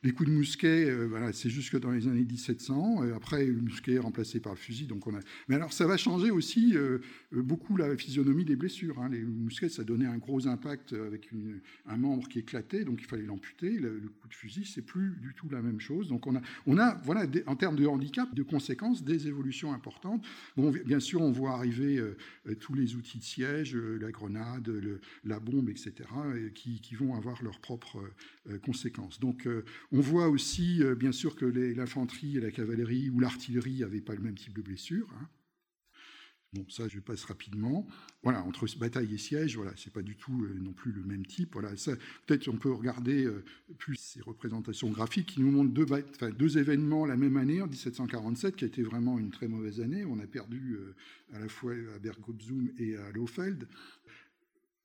les 0.03 0.13
coups 0.13 0.29
de 0.29 0.35
mousquet, 0.35 0.85
euh, 0.91 1.33
c'est 1.33 1.49
jusque 1.49 1.79
dans 1.81 1.91
les 1.91 2.07
années 2.07 2.25
1700. 2.25 3.05
Euh, 3.05 3.15
après, 3.15 3.47
le 3.47 3.61
mousquet 3.61 3.95
est 3.95 3.99
remplacé 3.99 4.39
par 4.39 4.53
le 4.53 4.59
fusil. 4.59 4.87
Donc 4.87 5.07
on 5.07 5.15
a... 5.15 5.21
Mais 5.49 5.55
alors, 5.55 5.73
ça 5.73 5.87
va 5.87 5.97
changer 5.97 6.31
aussi 6.31 6.75
beaucoup 7.33 7.77
la 7.77 7.97
physionomie 7.97 8.45
des 8.45 8.57
blessures. 8.57 9.01
Hein. 9.01 9.09
Les 9.11 9.23
mousquets, 9.23 9.69
ça 9.69 9.83
donnait 9.83 10.07
un 10.07 10.19
gros 10.19 10.47
impact 10.47 10.93
avec 10.93 11.31
un 11.87 11.97
membre 11.97 12.29
qui 12.29 12.41
éclatait, 12.41 12.85
donc 12.85 13.01
il 13.01 13.07
fallait 13.07 13.25
l'amputer. 13.25 13.71
Le, 13.79 14.01
coup 14.21 14.29
de 14.29 14.35
fusil, 14.35 14.65
c'est 14.67 14.83
plus 14.83 15.17
du 15.23 15.35
tout 15.35 15.49
la 15.51 15.63
même 15.63 15.81
chose. 15.81 16.09
Donc 16.09 16.27
on 16.27 16.37
a, 16.37 16.43
on 16.67 16.77
a 16.79 16.95
voilà, 17.05 17.27
en 17.47 17.57
termes 17.57 17.77
de 17.77 17.87
handicap, 17.87 18.35
de 18.35 18.43
conséquences, 18.43 19.03
des 19.03 19.27
évolutions 19.27 19.73
importantes. 19.73 20.25
Bon, 20.57 20.71
bien 20.71 21.01
sûr, 21.01 21.23
on 21.23 21.33
voit 21.33 21.53
arriver 21.53 22.03
tous 22.61 22.75
les 22.75 22.95
outils 22.95 23.19
de 23.19 23.25
siège, 23.25 23.77
la 23.77 24.11
grenade, 24.11 24.71
la 25.25 25.41
bombe, 25.41 25.71
etc 25.71 26.10
qui, 26.55 26.95
vont 26.95 27.15
avoir 27.15 27.43
leurs 27.43 27.61
propres 27.61 28.03
euh, 28.49 28.59
conséquences. 28.59 29.21
Donc 29.21 29.47
euh, 29.47 29.65
on 29.93 30.01
voit 30.01 30.29
aussi, 30.29 30.83
euh, 30.83 30.95
bien 30.95 31.13
sûr, 31.13 31.37
que 31.37 31.47
l'infanterie 31.47 32.37
et 32.37 32.41
la 32.41 32.51
cavalerie 32.51 33.11
ou 33.11 33.21
l'artillerie 33.21 33.81
n'avaient 33.81 34.01
pas 34.01 34.15
le 34.15 34.21
même 34.21 34.35
type 34.35 34.55
de 34.55 34.63
blessure. 34.63 35.09
Hein. 35.21 35.29
Bon, 36.53 36.67
ça, 36.69 36.89
je 36.89 36.99
passe 36.99 37.23
rapidement. 37.25 37.87
Voilà, 38.25 38.43
entre 38.43 38.67
bataille 38.77 39.15
et 39.15 39.19
siège, 39.19 39.55
voilà, 39.57 39.73
c'est 39.77 39.93
pas 39.93 40.03
du 40.03 40.17
tout 40.17 40.49
non 40.61 40.73
plus 40.73 40.91
le 40.91 41.05
même 41.05 41.25
type. 41.25 41.53
Voilà, 41.53 41.71
peut-être 42.27 42.49
on 42.49 42.57
peut 42.57 42.73
regarder 42.73 43.25
plus 43.79 43.95
ces 43.95 44.21
représentations 44.21 44.91
graphiques 44.91 45.27
qui 45.27 45.41
nous 45.41 45.53
montrent 45.53 45.73
deux, 45.73 46.59
événements 46.59 47.07
la 47.07 47.17
même 47.17 47.37
année, 47.37 47.63
en 47.63 47.69
1747, 47.69 48.57
qui 48.57 48.65
a 48.65 48.67
été 48.67 48.83
vraiment 48.83 49.21
une 49.21 49.31
très 49.31 49.47
mauvaise 49.47 49.81
année. 49.81 50.05
On 50.05 50.19
a 50.19 50.27
perdu 50.27 50.77
à 51.33 51.39
la 51.39 51.49
fois 51.49 51.73
à 51.95 51.99
Berg-op-Zoom 52.01 52.73
et 52.79 52.97
à 52.97 53.13
Lofeld. 53.13 53.69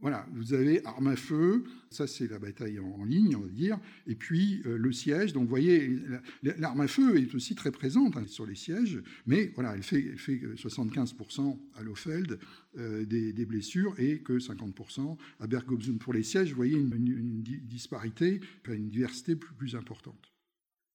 Voilà, 0.06 0.28
vous 0.34 0.54
avez 0.54 0.86
arme 0.86 1.08
à 1.08 1.16
feu, 1.16 1.64
ça 1.90 2.06
c'est 2.06 2.28
la 2.28 2.38
bataille 2.38 2.78
en, 2.78 3.04
ligne, 3.06 3.36
on 3.36 3.40
va 3.40 3.50
dire, 3.50 3.80
et 4.06 4.14
puis 4.14 4.62
euh, 4.68 4.78
le 4.78 4.92
siège. 4.92 5.34
Donc 5.34 5.46
vous 5.46 5.50
voyez, 5.50 6.00
l'arme 6.44 6.82
à 6.82 6.88
feu 6.88 7.18
est 7.18 7.34
aussi 7.34 7.56
très 7.56 7.72
présente 7.72 8.16
hein, 8.16 8.28
sur 8.28 8.46
les 8.46 8.54
sièges, 8.54 9.02
mais 9.26 9.52
voilà, 9.56 9.74
elle 9.74 9.82
fait, 9.82 10.06
elle 10.06 10.20
fait 10.20 10.38
75% 10.54 11.58
à 11.74 11.82
Lofeld 11.82 12.38
euh, 12.78 13.04
des, 13.04 13.46
blessures 13.48 14.00
et 14.00 14.20
que 14.20 14.34
50% 14.34 15.18
à 15.40 15.48
Bergobzum. 15.48 15.98
Pour 15.98 16.14
les 16.14 16.22
sièges, 16.22 16.50
vous 16.50 16.58
voyez 16.58 16.78
une, 16.78 17.42
disparité, 17.42 18.42
une 18.68 18.90
diversité 18.92 19.36
plus 19.36 19.76
importante. 19.76 20.32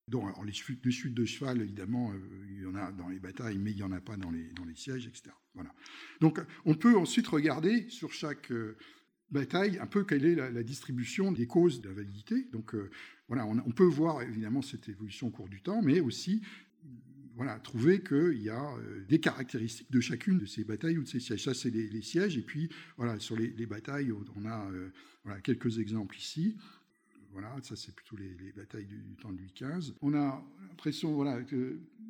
Donc, 0.06 0.24
les, 0.44 0.52
chutes, 0.52 1.14
de 1.14 1.24
cheval, 1.24 1.62
évidemment, 1.62 2.12
il 2.48 2.62
y 2.62 2.66
en 2.66 2.76
a 2.76 2.92
dans 2.92 3.08
les 3.08 3.18
batailles, 3.18 3.58
mais 3.58 3.72
il 3.72 3.76
n'y 3.76 3.82
en 3.82 3.92
a 3.92 4.00
pas 4.00 4.16
dans 4.16 4.30
les, 4.30 4.52
dans 4.52 4.64
les 4.64 4.74
sièges, 4.76 5.06
etc. 5.08 5.30
Voilà. 5.54 5.72
Donc, 6.20 6.40
on 6.64 6.74
peut 6.74 6.96
ensuite 6.96 7.26
regarder 7.26 7.88
sur 7.88 8.12
chaque 8.12 8.52
bataille 9.30 9.78
un 9.78 9.86
peu 9.86 10.04
quelle 10.04 10.24
est 10.24 10.34
la, 10.34 10.62
distribution 10.62 11.32
des 11.32 11.46
causes 11.46 11.80
d'invalidité. 11.80 12.46
Donc, 12.52 12.74
voilà, 13.28 13.46
on, 13.46 13.70
peut 13.70 13.84
voir 13.84 14.22
évidemment 14.22 14.62
cette 14.62 14.88
évolution 14.88 15.28
au 15.28 15.30
cours 15.30 15.48
du 15.48 15.62
temps, 15.62 15.82
mais 15.82 16.00
aussi 16.00 16.42
voilà, 17.40 17.58
trouver 17.58 18.02
qu'il 18.02 18.42
y 18.42 18.50
a 18.50 18.76
euh, 18.76 19.02
des 19.08 19.18
caractéristiques 19.18 19.90
de 19.90 20.00
chacune 20.00 20.36
de 20.36 20.44
ces 20.44 20.62
batailles 20.62 20.98
ou 20.98 21.04
de 21.04 21.08
ces 21.08 21.20
sièges. 21.20 21.44
Ça, 21.44 21.54
c'est 21.54 21.70
les, 21.70 22.02
sièges. 22.02 22.36
Et 22.36 22.42
puis, 22.42 22.68
voilà, 22.98 23.18
sur 23.18 23.34
les, 23.34 23.66
batailles, 23.66 24.12
on 24.12 24.44
a 24.44 24.70
euh, 24.70 24.90
voilà, 25.24 25.40
quelques 25.40 25.78
exemples 25.78 26.18
ici. 26.18 26.58
Voilà, 27.32 27.56
ça, 27.62 27.76
c'est 27.76 27.94
plutôt 27.94 28.16
les, 28.16 28.52
batailles 28.52 28.84
du, 28.84 29.00
temps 29.22 29.32
de 29.32 29.38
Louis 29.38 29.54
XV. 29.54 29.94
On 30.02 30.12
a 30.12 30.44
l'impression, 30.68 31.14
voilà, 31.14 31.40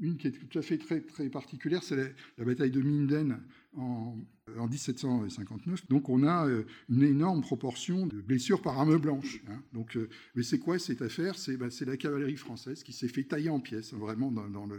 une 0.00 0.16
qui 0.16 0.26
est 0.26 0.32
tout 0.32 0.58
à 0.58 0.62
fait 0.62 0.78
très, 0.78 1.00
très 1.00 1.30
particulière, 1.30 1.84
c'est 1.84 1.94
la, 1.94 2.08
la, 2.38 2.44
bataille 2.44 2.72
de 2.72 2.80
Minden 2.80 3.40
en 3.76 4.18
en 4.58 4.68
1759. 4.68 5.86
Donc 5.88 6.08
on 6.08 6.24
a 6.24 6.46
euh, 6.46 6.64
une 6.88 7.02
énorme 7.02 7.40
proportion 7.40 8.06
de 8.06 8.20
blessures 8.20 8.62
par 8.62 8.78
arme 8.78 8.98
blanche. 8.98 9.40
Hein. 9.48 9.62
Donc, 9.72 9.96
euh, 9.96 10.08
mais 10.34 10.42
c'est 10.42 10.58
quoi 10.58 10.78
cette 10.78 11.02
affaire? 11.02 11.34
Bah, 11.58 11.70
C'est 11.70 11.84
la 11.84 11.96
cavalerie 11.96 12.36
française 12.36 12.82
qui 12.82 12.92
s'est 12.92 13.08
fait 13.08 13.24
tailler 13.24 13.50
en 13.50 13.60
pièces. 13.60 13.92
Hein, 13.92 13.98
vraiment, 13.98 14.32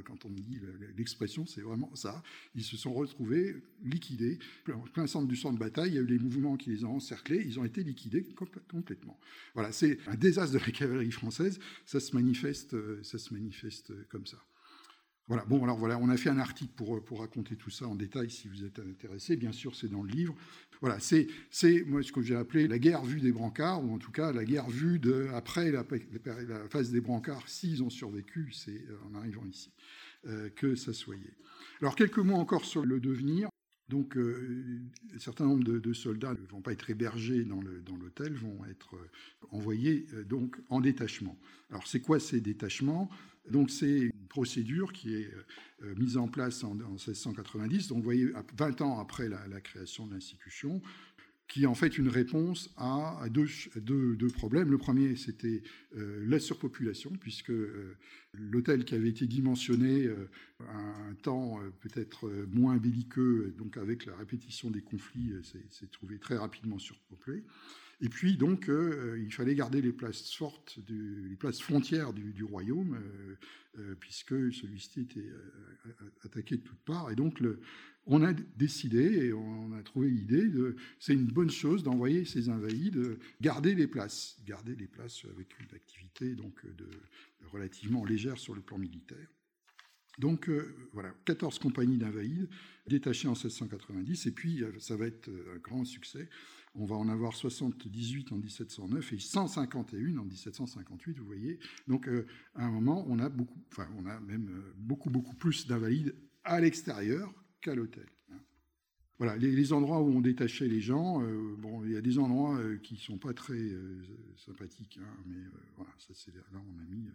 quand 0.05 0.25
on 0.25 0.29
dit 0.29 0.59
l'expression, 0.97 1.45
c'est 1.45 1.61
vraiment 1.61 1.93
ça. 1.95 2.23
Ils 2.55 2.63
se 2.63 2.77
sont 2.77 2.93
retrouvés 2.93 3.55
liquidés. 3.83 4.39
En 4.73 4.79
plein 4.81 5.07
centre 5.07 5.27
du 5.27 5.35
centre 5.35 5.55
de 5.55 5.59
bataille, 5.59 5.91
il 5.91 5.95
y 5.95 5.99
a 5.99 6.01
eu 6.01 6.07
les 6.07 6.19
mouvements 6.19 6.57
qui 6.57 6.69
les 6.69 6.83
ont 6.83 6.95
encerclés. 6.95 7.43
Ils 7.45 7.59
ont 7.59 7.65
été 7.65 7.83
liquidés 7.83 8.23
complètement. 8.67 9.19
Voilà, 9.53 9.71
c'est 9.71 9.97
un 10.07 10.15
désastre 10.15 10.53
de 10.53 10.59
la 10.59 10.71
cavalerie 10.71 11.11
française. 11.11 11.59
Ça 11.85 11.99
se 11.99 12.15
manifeste, 12.15 12.73
euh, 12.73 12.99
ça 13.03 13.17
se 13.17 13.33
manifeste 13.33 13.93
comme 14.09 14.25
ça. 14.25 14.37
Voilà, 15.31 15.45
bon, 15.45 15.63
alors 15.63 15.77
voilà, 15.77 15.97
on 15.97 16.09
a 16.09 16.17
fait 16.17 16.29
un 16.29 16.39
article 16.39 16.73
pour, 16.75 17.01
pour 17.05 17.21
raconter 17.21 17.55
tout 17.55 17.69
ça 17.69 17.87
en 17.87 17.95
détail 17.95 18.29
si 18.29 18.49
vous 18.49 18.65
êtes 18.65 18.79
intéressé. 18.79 19.37
Bien 19.37 19.53
sûr, 19.53 19.77
c'est 19.77 19.87
dans 19.87 20.03
le 20.03 20.09
livre. 20.09 20.35
Voilà, 20.81 20.99
c'est, 20.99 21.27
c'est 21.49 21.85
moi 21.85 22.03
ce 22.03 22.11
que 22.11 22.21
j'ai 22.21 22.35
appelé 22.35 22.67
la 22.67 22.77
guerre 22.77 23.01
vue 23.05 23.21
des 23.21 23.31
brancards, 23.31 23.81
ou 23.81 23.93
en 23.93 23.97
tout 23.97 24.11
cas 24.11 24.33
la 24.33 24.43
guerre 24.43 24.69
vue 24.69 24.99
de, 24.99 25.29
après 25.33 25.71
la, 25.71 25.85
phase 26.69 26.91
des 26.91 26.99
brancards, 26.99 27.47
s'ils 27.47 27.81
ont 27.81 27.89
survécu, 27.89 28.49
c'est 28.51 28.71
euh, 28.71 28.97
en 29.09 29.15
arrivant 29.15 29.45
ici, 29.49 29.71
euh, 30.27 30.49
que 30.49 30.75
ça 30.75 30.91
soyait. 30.91 31.37
Alors, 31.81 31.95
quelques 31.95 32.17
mots 32.17 32.35
encore 32.35 32.65
sur 32.65 32.85
le 32.85 32.99
devenir. 32.99 33.50
Donc, 33.91 34.17
euh, 34.17 34.79
un 35.13 35.19
certain 35.19 35.45
nombre 35.45 35.63
de, 35.63 35.93
soldats 35.93 36.33
ne 36.33 36.47
vont 36.47 36.61
pas 36.61 36.71
être 36.71 36.89
hébergés 36.89 37.43
dans, 37.43 37.61
l'hôtel, 37.61 38.33
vont 38.33 38.65
être 38.65 38.95
envoyés 39.51 40.07
donc 40.27 40.57
en 40.69 40.79
détachement. 40.79 41.37
Alors, 41.69 41.85
c'est 41.85 41.99
quoi 41.99 42.19
ces 42.19 42.41
détachements? 42.41 43.09
Donc, 43.49 43.69
c'est 43.69 44.11
procédure 44.31 44.93
qui 44.93 45.13
est 45.13 45.29
euh, 45.83 45.93
mise 45.95 46.15
en 46.15 46.27
place 46.27 46.63
en, 46.63 46.73
1690, 46.73 47.89
donc 47.89 47.97
vous 47.97 48.03
voyez, 48.03 48.31
20 48.57 48.81
ans 48.81 48.99
après 48.99 49.27
la, 49.27 49.59
création 49.59 50.07
de 50.07 50.13
l'institution, 50.13 50.81
qui 51.51 51.63
est 51.63 51.67
en 51.67 51.75
fait 51.75 51.97
une 51.97 52.07
réponse 52.07 52.69
à, 52.77 53.25
deux, 53.29 54.27
problèmes. 54.33 54.71
Le 54.71 54.77
premier, 54.77 55.17
c'était 55.17 55.61
euh, 55.97 56.23
la 56.25 56.39
surpopulation, 56.39 57.11
puisque 57.19 57.49
euh, 57.51 57.97
l'hôtel 58.33 58.85
qui 58.85 58.95
avait 58.95 59.09
été 59.09 59.27
dimensionné 59.27 60.09
à 60.61 60.77
un 61.09 61.13
temps 61.15 61.59
peut-être 61.81 62.31
moins 62.53 62.77
belliqueux, 62.77 63.53
donc 63.57 63.75
avec 63.75 64.05
la 64.05 64.15
répétition 64.15 64.71
des 64.71 64.81
conflits, 64.81 65.33
s'est 65.43 65.87
trouvé 65.91 66.19
très 66.19 66.37
rapidement 66.37 66.79
surpeuplé. 66.79 67.43
Et 67.99 68.07
puis 68.07 68.37
donc, 68.37 68.69
il 68.69 69.33
fallait 69.33 69.53
garder 69.53 69.81
les 69.81 69.91
places 69.91 70.33
fortes, 70.33 70.79
les 70.87 71.35
places 71.35 71.59
frontières 71.59 72.13
du, 72.13 72.43
royaume, 72.45 72.97
euh, 73.79 73.95
puisque 73.97 74.33
celui-ci 74.53 74.99
était 74.99 75.21
euh, 75.21 75.91
attaqué 76.25 76.57
de 76.57 76.61
toutes 76.61 76.83
parts. 76.83 77.09
Et 77.09 77.15
donc, 77.15 77.39
le, 77.39 77.61
on 78.05 78.23
a 78.23 78.33
décidé 78.33 79.27
et 79.27 79.33
on 79.33 79.73
a 79.73 79.83
trouvé 79.83 80.09
l'idée 80.09 80.47
de, 80.47 80.75
c'est 80.99 81.13
une 81.13 81.27
bonne 81.27 81.51
chose 81.51 81.83
d'envoyer 81.83 82.25
ces 82.25 82.49
invalides 82.49 83.17
garder 83.39 83.75
les 83.75 83.87
places, 83.87 84.37
garder 84.45 84.75
les 84.75 84.87
places 84.87 85.25
avec 85.25 85.59
une 85.59 85.75
activité 85.75 86.35
donc 86.35 86.65
de, 86.65 86.89
relativement 87.51 88.03
légère 88.03 88.37
sur 88.37 88.55
le 88.55 88.61
plan 88.61 88.77
militaire. 88.77 89.27
Donc 90.17 90.49
euh, 90.49 90.75
voilà, 90.93 91.13
14 91.25 91.59
compagnies 91.59 91.97
d'invalides 91.97 92.49
détachées 92.87 93.27
en 93.27 93.31
1690, 93.31 94.25
et 94.25 94.31
puis 94.31 94.63
ça 94.79 94.97
va 94.97 95.05
être 95.05 95.29
un 95.53 95.57
grand 95.59 95.85
succès. 95.85 96.27
On 96.73 96.85
va 96.85 96.95
en 96.95 97.09
avoir 97.09 97.35
78 97.35 98.31
en 98.31 98.37
1709 98.37 99.13
et 99.13 99.19
151 99.19 100.17
en 100.17 100.23
1758, 100.23 101.19
vous 101.19 101.25
voyez. 101.25 101.59
Donc, 101.87 102.07
euh, 102.07 102.25
à 102.55 102.65
un 102.65 102.71
moment, 102.71 103.05
on 103.09 103.19
a 103.19 103.27
beaucoup, 103.27 103.61
enfin, 103.71 103.89
on 103.97 104.05
a 104.05 104.19
même 104.21 104.49
euh, 104.49 104.73
beaucoup, 104.77 105.09
beaucoup 105.09 105.35
plus 105.35 105.67
d'invalides 105.67 106.15
à 106.45 106.61
l'extérieur 106.61 107.33
qu'à 107.61 107.75
l'hôtel. 107.75 108.07
Hein. 108.31 108.39
Voilà, 109.17 109.37
les, 109.37 109.73
endroits 109.73 110.01
où 110.01 110.09
on 110.09 110.21
détachait 110.21 110.67
les 110.67 110.81
gens, 110.81 111.23
euh, 111.23 111.55
bon, 111.57 111.83
il 111.85 111.91
y 111.91 111.95
a 111.95 112.01
des 112.01 112.17
endroits 112.17 112.59
qui 112.83 112.97
sont 112.97 113.17
pas 113.17 113.33
très 113.33 113.69
sympathiques, 114.35 114.99
hein, 115.01 115.23
mais 115.27 115.43
voilà, 115.75 115.91
ça 115.99 116.13
c'est 116.13 116.33
là 116.35 116.41
on 116.53 116.79
a 116.79 116.85
mis 116.85 117.07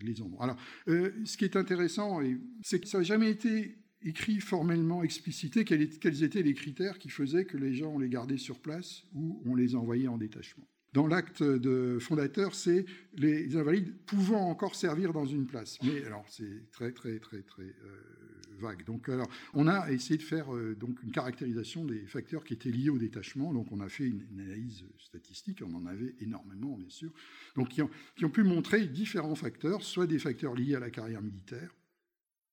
les, 0.00 0.22
endroits. 0.22 0.44
Alors, 0.44 0.56
ce 0.86 1.36
qui 1.36 1.44
est 1.44 1.56
intéressant, 1.56 2.20
c'est 2.62 2.80
que 2.80 2.86
ça 2.86 2.98
n'a 2.98 3.04
jamais 3.04 3.30
été 3.30 3.76
écrit 4.04 4.40
formellement, 4.40 5.02
explicité, 5.02 5.64
quels 5.64 6.22
étaient 6.24 6.42
les 6.42 6.54
critères 6.54 6.98
qui 6.98 7.08
faisaient 7.08 7.44
que 7.44 7.56
les 7.56 7.74
gens, 7.74 7.92
on 7.94 7.98
les 7.98 8.08
gardait 8.08 8.38
sur 8.38 8.60
place 8.60 9.04
ou 9.14 9.42
on 9.44 9.54
les 9.54 9.74
envoyait 9.74 10.08
en 10.08 10.18
détachement. 10.18 10.66
Dans 10.92 11.06
l'acte 11.06 11.42
de 11.42 11.98
fondateur, 12.00 12.54
c'est 12.54 12.84
les 13.14 13.56
invalides 13.56 13.94
pouvant 14.04 14.50
encore 14.50 14.74
servir 14.74 15.12
dans 15.12 15.24
une 15.24 15.46
place. 15.46 15.78
Mais 15.82 16.04
alors, 16.04 16.24
c'est 16.28 16.70
très, 16.70 16.92
très, 16.92 17.18
très, 17.18 17.42
très 17.42 17.62
euh, 17.62 18.41
Donc, 18.86 19.08
alors, 19.08 19.28
on 19.54 19.66
a 19.66 19.90
essayé 19.90 20.16
de 20.16 20.22
faire 20.22 20.54
euh, 20.54 20.74
donc 20.74 21.02
une 21.02 21.12
caractérisation 21.12 21.84
des 21.84 22.06
facteurs 22.06 22.44
qui 22.44 22.54
étaient 22.54 22.70
liés 22.70 22.90
au 22.90 22.98
détachement. 22.98 23.52
Donc, 23.52 23.72
on 23.72 23.80
a 23.80 23.88
fait 23.88 24.06
une, 24.06 24.22
analyse 24.40 24.84
statistique. 24.98 25.62
On 25.66 25.74
en 25.74 25.86
avait 25.86 26.14
énormément, 26.20 26.76
bien 26.76 26.88
sûr. 26.88 27.12
Donc, 27.56 27.68
qui 27.68 27.82
ont, 27.82 28.30
pu 28.30 28.42
montrer 28.42 28.86
différents 28.86 29.34
facteurs, 29.34 29.82
soit 29.82 30.06
des 30.06 30.18
facteurs 30.18 30.54
liés 30.54 30.74
à 30.74 30.80
la 30.80 30.90
carrière 30.90 31.22
militaire, 31.22 31.74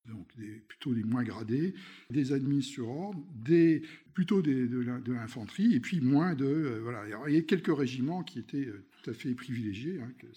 donc 0.05 0.27
plutôt 0.67 0.93
des 0.93 1.03
moins 1.03 1.23
gradés, 1.23 1.73
des 2.09 2.33
admis 2.33 2.63
sur 2.63 2.89
ordre, 2.89 3.23
des, 3.35 3.83
plutôt 4.13 4.41
de, 4.41 5.11
l'infanterie, 5.11 5.75
et 5.75 5.79
puis 5.79 6.01
moins 6.01 6.35
de... 6.35 6.45
Euh, 6.45 6.79
voilà, 6.81 7.03
il 7.27 7.35
y 7.35 7.37
a 7.37 7.41
quelques 7.41 7.75
régiments 7.75 8.23
qui 8.23 8.39
étaient 8.39 8.65
euh, 8.65 8.85
tout 9.01 9.09
à 9.09 9.13
fait 9.13 9.33
privilégiés, 9.33 9.99
hein, 10.01 10.11
que 10.17 10.27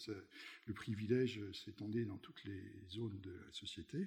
le 0.67 0.75
privilège 0.75 1.41
s'étendait 1.53 2.05
dans 2.05 2.19
toutes 2.19 2.45
les 2.45 2.63
zones 2.91 3.19
de 3.23 3.31
la 3.31 3.53
société. 3.53 4.07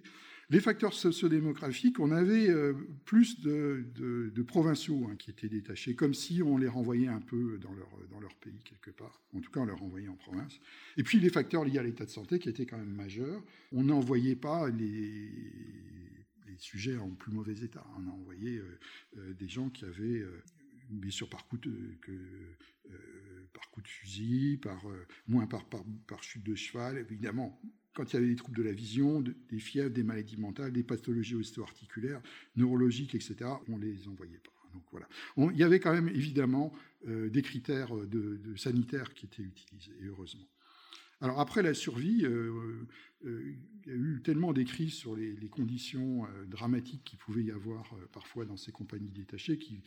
Les 0.50 0.60
facteurs 0.60 0.94
sociodémographiques, 0.94 2.00
on 2.00 2.12
avait 2.12 2.50
euh, 2.50 2.74
plus 3.04 3.42
de, 3.42 3.84
provinciaux 4.48 5.08
hein, 5.10 5.16
qui 5.18 5.32
étaient 5.32 5.50
détachés, 5.50 5.96
comme 5.96 6.14
si 6.14 6.42
on 6.42 6.58
les 6.58 6.68
renvoyait 6.68 7.08
un 7.08 7.20
peu 7.20 7.58
dans 7.58 7.74
leur, 7.74 7.90
dans 8.10 8.20
leur 8.20 8.34
pays 8.36 8.62
quelque 8.64 8.92
part. 8.92 9.22
En 9.34 9.42
tout 9.42 9.52
cas, 9.52 9.60
on 9.60 9.66
les 9.66 9.74
renvoyait 9.74 10.08
en 10.08 10.16
province. 10.16 10.60
Et 10.98 11.04
puis 11.04 11.20
les 11.20 11.30
facteurs 11.30 11.66
liés 11.66 11.80
à 11.80 11.84
l'état 11.84 12.06
de 12.06 12.10
santé 12.12 12.40
qui 12.40 12.48
étaient 12.48 12.66
quand 12.66 12.78
même 12.78 12.94
majeurs. 12.94 13.44
On 13.72 13.84
n'envoyait 13.84 14.36
pas 14.36 14.70
les, 14.70 15.32
sujets 16.58 16.96
en 16.96 17.10
plus 17.10 17.34
mauvais 17.34 17.66
état. 17.66 17.86
On 17.98 18.08
a 18.08 18.12
envoyé 18.12 18.60
euh, 18.60 18.80
euh, 19.18 19.34
des 19.34 19.50
gens 19.50 19.70
qui 19.70 19.84
avaient 19.84 20.24
une 20.90 21.00
blessure 21.00 21.28
par 21.30 21.46
coup 21.48 21.58
de, 21.58 21.74
que, 22.90 23.48
par 23.54 23.70
coup 23.72 23.82
de 23.82 23.88
fusil, 23.88 24.58
par, 24.62 24.84
moins 25.28 25.48
par, 25.48 25.66
par, 25.66 26.24
chute 26.24 26.44
de 26.44 26.56
cheval, 26.56 26.98
évidemment. 26.98 27.60
Quand 27.94 28.12
il 28.12 28.16
y 28.16 28.18
avait 28.18 28.28
des 28.28 28.36
troubles 28.36 28.58
de 28.58 28.64
la 28.64 28.74
vision, 28.74 29.22
des 29.22 29.60
fièvres, 29.60 29.90
des 29.90 30.04
maladies 30.04 30.38
mentales, 30.38 30.74
des 30.74 30.84
pathologies 30.84 31.36
osteoarticulaires, 31.36 32.22
neurologiques, 32.58 33.16
etc., 33.16 33.50
on 33.70 33.78
les 33.78 34.10
envoyait 34.10 34.40
pas. 34.40 34.52
Donc 34.76 34.84
voilà. 34.92 35.08
il 35.54 35.58
y 35.58 35.64
avait 35.64 35.80
quand 35.80 35.94
même 35.94 36.10
évidemment 36.10 36.74
euh, 37.08 37.30
des 37.30 37.42
critères 37.42 37.96
de, 37.96 38.40
sanitaires 38.58 39.14
qui 39.14 39.26
étaient 39.26 39.44
utilisés, 39.44 39.94
et 40.02 40.06
heureusement. 40.06 40.48
Alors 41.22 41.40
après 41.40 41.64
la 41.64 41.74
survie, 41.74 42.26
euh, 42.26 42.86
euh, 43.26 43.56
il 43.86 43.90
y 43.90 43.92
a 43.92 43.96
eu 43.96 44.22
tellement 44.22 44.52
d'écrits 44.52 44.90
sur 44.90 45.16
les, 45.16 45.34
les 45.34 45.48
conditions 45.48 46.28
dramatiques 46.48 47.04
qu'il 47.06 47.18
pouvait 47.18 47.44
y 47.44 47.52
avoir 47.52 47.96
parfois 48.12 48.46
dans 48.46 48.58
ces 48.58 48.72
compagnies 48.72 49.12
détachées 49.12 49.58
qui 49.58 49.82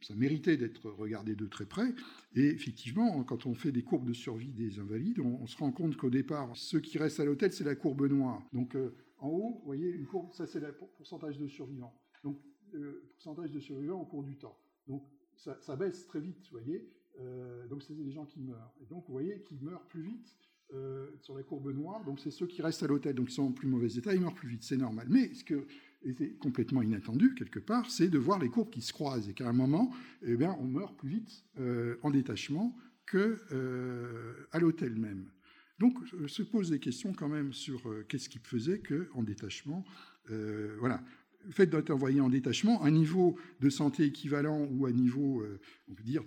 ça 0.00 0.14
méritait 0.14 0.56
d'être 0.56 0.90
regardé 0.90 1.34
de 1.34 1.46
très 1.46 1.66
près. 1.66 1.94
Et 2.34 2.46
effectivement, 2.46 3.22
quand 3.24 3.46
on 3.46 3.54
fait 3.54 3.72
des 3.72 3.82
courbes 3.82 4.06
de 4.06 4.12
survie 4.12 4.52
des 4.52 4.78
invalides, 4.78 5.20
on, 5.20 5.46
se 5.46 5.56
rend 5.56 5.72
compte 5.72 5.96
qu'au 5.96 6.10
départ, 6.10 6.56
ceux 6.56 6.80
qui 6.80 6.98
restent 6.98 7.20
à 7.20 7.24
l'hôtel, 7.24 7.52
c'est 7.52 7.64
la 7.64 7.74
courbe 7.74 8.06
noire. 8.08 8.42
Donc 8.52 8.74
euh, 8.74 8.94
en 9.18 9.28
haut, 9.28 9.58
vous 9.60 9.66
voyez, 9.66 9.90
une 9.90 10.06
courbe, 10.06 10.32
ça 10.32 10.46
c'est 10.46 10.60
le 10.60 10.72
pourcentage 10.72 11.38
de 11.38 11.46
survivants. 11.46 11.94
Donc 12.24 12.40
le 12.72 13.10
pourcentage 13.12 13.50
de 13.50 13.60
survivants 13.60 14.00
au 14.00 14.06
cours 14.06 14.24
du 14.24 14.36
temps. 14.36 14.58
Donc 14.86 15.04
ça, 15.36 15.76
baisse 15.76 16.06
très 16.06 16.20
vite, 16.20 16.38
vous 16.50 16.58
voyez. 16.58 16.88
Euh, 17.20 17.66
donc 17.68 17.82
c'est 17.82 17.94
des 17.94 18.10
gens 18.10 18.24
qui 18.24 18.40
meurent. 18.40 18.72
Et 18.80 18.86
donc 18.86 19.04
vous 19.06 19.12
voyez 19.12 19.42
qu'ils 19.42 19.62
meurent 19.62 19.86
plus 19.88 20.02
vite 20.02 20.36
euh, 20.72 21.10
sur 21.20 21.36
la 21.36 21.42
courbe 21.42 21.70
noire. 21.72 22.04
Donc 22.04 22.20
c'est 22.20 22.30
ceux 22.30 22.46
qui 22.46 22.62
restent 22.62 22.82
à 22.82 22.86
l'hôtel, 22.86 23.14
donc 23.14 23.30
ils 23.30 23.34
sont 23.34 23.44
en 23.44 23.52
plus 23.52 23.68
mauvais 23.68 23.92
état, 23.94 24.14
ils 24.14 24.20
meurent 24.20 24.34
plus 24.34 24.48
vite, 24.48 24.62
c'est 24.62 24.76
normal. 24.76 25.06
Mais 25.10 25.34
ce 25.34 25.44
que 25.44 25.66
était 26.04 26.30
complètement 26.30 26.82
inattendu, 26.82 27.34
quelque 27.34 27.58
part, 27.58 27.90
c'est 27.90 28.08
de 28.08 28.18
voir 28.18 28.38
les 28.38 28.48
courbes 28.48 28.70
qui 28.70 28.82
se 28.82 28.92
croisent 28.92 29.28
et 29.28 29.34
qu'à 29.34 29.48
un 29.48 29.52
moment, 29.52 29.92
eh 30.22 30.36
bien, 30.36 30.56
on 30.60 30.64
meurt 30.64 30.96
plus 30.96 31.08
vite 31.08 31.44
euh, 31.58 31.96
en 32.02 32.10
détachement 32.10 32.76
qu'à 33.10 33.18
euh, 33.18 34.34
l'hôtel 34.54 34.94
même. 34.96 35.30
Donc 35.78 35.98
se 36.26 36.42
posent 36.42 36.70
des 36.70 36.78
questions 36.78 37.12
quand 37.12 37.28
même 37.28 37.52
sur 37.52 37.82
qu'est-ce 38.08 38.28
qui 38.28 38.38
faisait 38.38 38.80
qu'en 38.80 39.24
détachement, 39.24 39.84
voilà, 40.28 41.02
le 41.44 41.50
fait 41.50 41.66
d'être 41.66 41.90
envoyé 41.90 42.20
en 42.20 42.28
détachement, 42.28 42.84
un 42.84 42.92
niveau 42.92 43.36
de 43.60 43.68
santé 43.68 44.04
équivalent 44.04 44.68
ou 44.70 44.86
un 44.86 44.92
niveau, 44.92 45.44
on 45.88 45.94
peut 45.94 46.04
dire, 46.04 46.22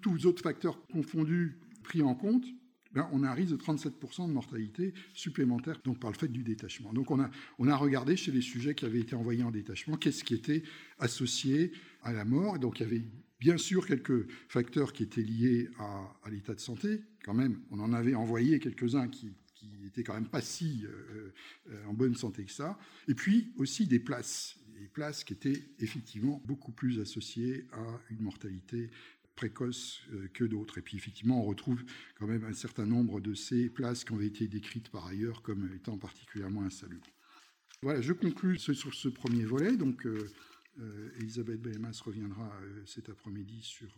tous 0.00 0.26
autres 0.26 0.42
facteurs 0.42 0.84
confondus 0.88 1.60
pris 1.84 2.02
en 2.02 2.16
compte, 2.16 2.44
ben, 2.92 3.08
on 3.12 3.22
a 3.22 3.30
un 3.30 3.34
risque 3.34 3.52
de 3.52 3.56
37% 3.56 4.26
de 4.26 4.32
mortalité 4.32 4.94
supplémentaire 5.14 5.80
donc 5.84 6.00
par 6.00 6.10
le 6.10 6.16
fait 6.16 6.28
du 6.28 6.42
détachement. 6.42 6.92
Donc 6.92 7.10
on 7.10 7.20
a, 7.20 7.30
on 7.58 7.68
a 7.68 7.76
regardé 7.76 8.16
chez 8.16 8.32
les 8.32 8.40
sujets 8.40 8.74
qui 8.74 8.84
avaient 8.84 9.00
été 9.00 9.14
envoyés 9.14 9.44
en 9.44 9.50
détachement 9.50 9.96
qu'est-ce 9.96 10.24
qui 10.24 10.34
était 10.34 10.62
associé 10.98 11.72
à 12.02 12.12
la 12.12 12.24
mort. 12.24 12.58
Donc 12.58 12.80
il 12.80 12.82
y 12.82 12.86
avait 12.86 13.04
bien 13.40 13.58
sûr 13.58 13.86
quelques 13.86 14.28
facteurs 14.48 14.92
qui 14.92 15.04
étaient 15.04 15.22
liés 15.22 15.68
à, 15.78 16.30
l'état 16.30 16.54
de 16.54 16.60
santé. 16.60 17.02
Quand 17.24 17.34
même, 17.34 17.60
on 17.70 17.80
en 17.80 17.92
avait 17.92 18.14
envoyé 18.14 18.58
quelques-uns 18.58 19.08
qui, 19.08 19.32
qui 19.54 19.68
étaient 19.86 20.02
quand 20.02 20.14
même 20.14 20.28
pas 20.28 20.42
si 20.42 20.84
euh, 20.84 21.32
euh, 21.70 21.86
en 21.86 21.94
bonne 21.94 22.14
santé 22.14 22.44
que 22.44 22.52
ça. 22.52 22.78
Et 23.08 23.14
puis 23.14 23.52
aussi 23.56 23.86
des 23.86 24.00
places, 24.00 24.56
des 24.78 24.88
places 24.88 25.24
qui 25.24 25.32
étaient 25.32 25.62
effectivement 25.78 26.42
beaucoup 26.44 26.72
plus 26.72 27.00
associées 27.00 27.66
à 27.72 28.00
une 28.10 28.20
mortalité 28.22 28.90
précoce 29.40 30.02
euh, 30.12 30.28
que 30.34 30.44
d'autres. 30.44 30.76
Et 30.76 30.82
puis 30.82 30.98
effectivement, 30.98 31.40
on 31.40 31.44
retrouve 31.44 31.82
quand 32.18 32.26
même 32.26 32.44
un 32.44 32.52
certain 32.52 32.84
nombre 32.84 33.20
de 33.20 33.32
ces 33.32 33.70
places 33.70 34.04
qui 34.04 34.12
ont 34.12 34.20
été 34.20 34.46
décrites 34.48 34.90
par 34.90 35.06
ailleurs 35.06 35.40
comme 35.40 35.70
étant 35.74 35.96
particulièrement 35.96 36.62
insalubres. 36.62 37.06
Voilà, 37.80 38.02
je 38.02 38.12
conclus 38.12 38.58
sur 38.58 38.92
ce 38.92 39.08
premier 39.08 39.46
volet. 39.46 39.78
Donc, 39.78 40.04
euh, 40.04 40.28
euh, 40.78 41.08
Elisabeth 41.20 41.62
Bellemas 41.62 42.02
reviendra 42.04 42.52
cet 42.84 43.08
après-midi 43.08 43.62
sur 43.62 43.88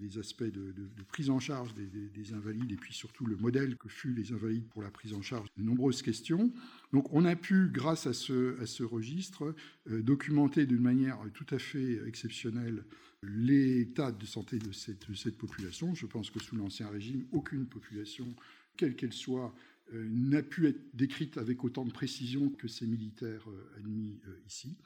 les 0.00 0.18
aspects 0.18 0.42
de, 0.42 0.74
prise 1.06 1.28
en 1.28 1.38
charge 1.38 1.74
des, 1.74 2.32
invalides 2.32 2.72
et 2.72 2.76
puis 2.76 2.94
surtout 2.94 3.26
le 3.26 3.36
modèle 3.36 3.76
que 3.76 3.88
fut 3.88 4.14
les 4.14 4.32
invalides 4.32 4.66
pour 4.68 4.82
la 4.82 4.90
prise 4.90 5.12
en 5.12 5.22
charge 5.22 5.48
de 5.56 5.62
nombreuses 5.62 6.00
questions. 6.02 6.50
Donc 6.92 7.12
on 7.12 7.24
a 7.26 7.36
pu, 7.36 7.68
grâce 7.70 8.06
à 8.06 8.14
ce, 8.14 8.58
à 8.60 8.66
ce 8.66 8.82
registre, 8.82 9.54
documenter 9.86 10.66
d'une 10.66 10.82
manière 10.82 11.18
tout 11.34 11.46
à 11.54 11.58
fait 11.58 12.00
exceptionnelle 12.06 12.84
l'état 13.22 14.12
de 14.12 14.26
santé 14.26 14.58
de 14.58 14.72
cette, 14.72 15.36
population. 15.36 15.94
Je 15.94 16.06
pense 16.06 16.30
que 16.30 16.40
sous 16.40 16.56
l'Ancien 16.56 16.88
Régime, 16.88 17.24
aucune 17.32 17.66
population, 17.66 18.26
quelle 18.76 18.94
qu'elle 18.94 19.12
soit, 19.12 19.54
euh, 19.94 20.06
n'a 20.10 20.42
pu 20.42 20.66
être 20.66 20.80
décrite 20.94 21.38
avec 21.38 21.62
autant 21.64 21.84
de 21.84 21.92
précision 21.92 22.50
que 22.50 22.68
ces 22.68 22.86
militaires 22.86 23.48
euh, 23.48 23.78
admis 23.78 24.20
euh, 24.26 24.32
ici. 24.46 24.76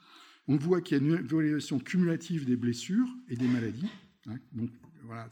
On 0.47 0.57
voit 0.57 0.81
qu'il 0.81 0.97
y 0.97 0.99
a 0.99 1.03
une 1.03 1.25
évaluation 1.25 1.79
cumulative 1.79 2.45
des 2.45 2.55
blessures 2.55 3.07
et 3.27 3.35
des 3.35 3.47
maladies. 3.47 3.89
Hein. 4.27 4.37
donc 4.51 4.69
voilà, 5.03 5.27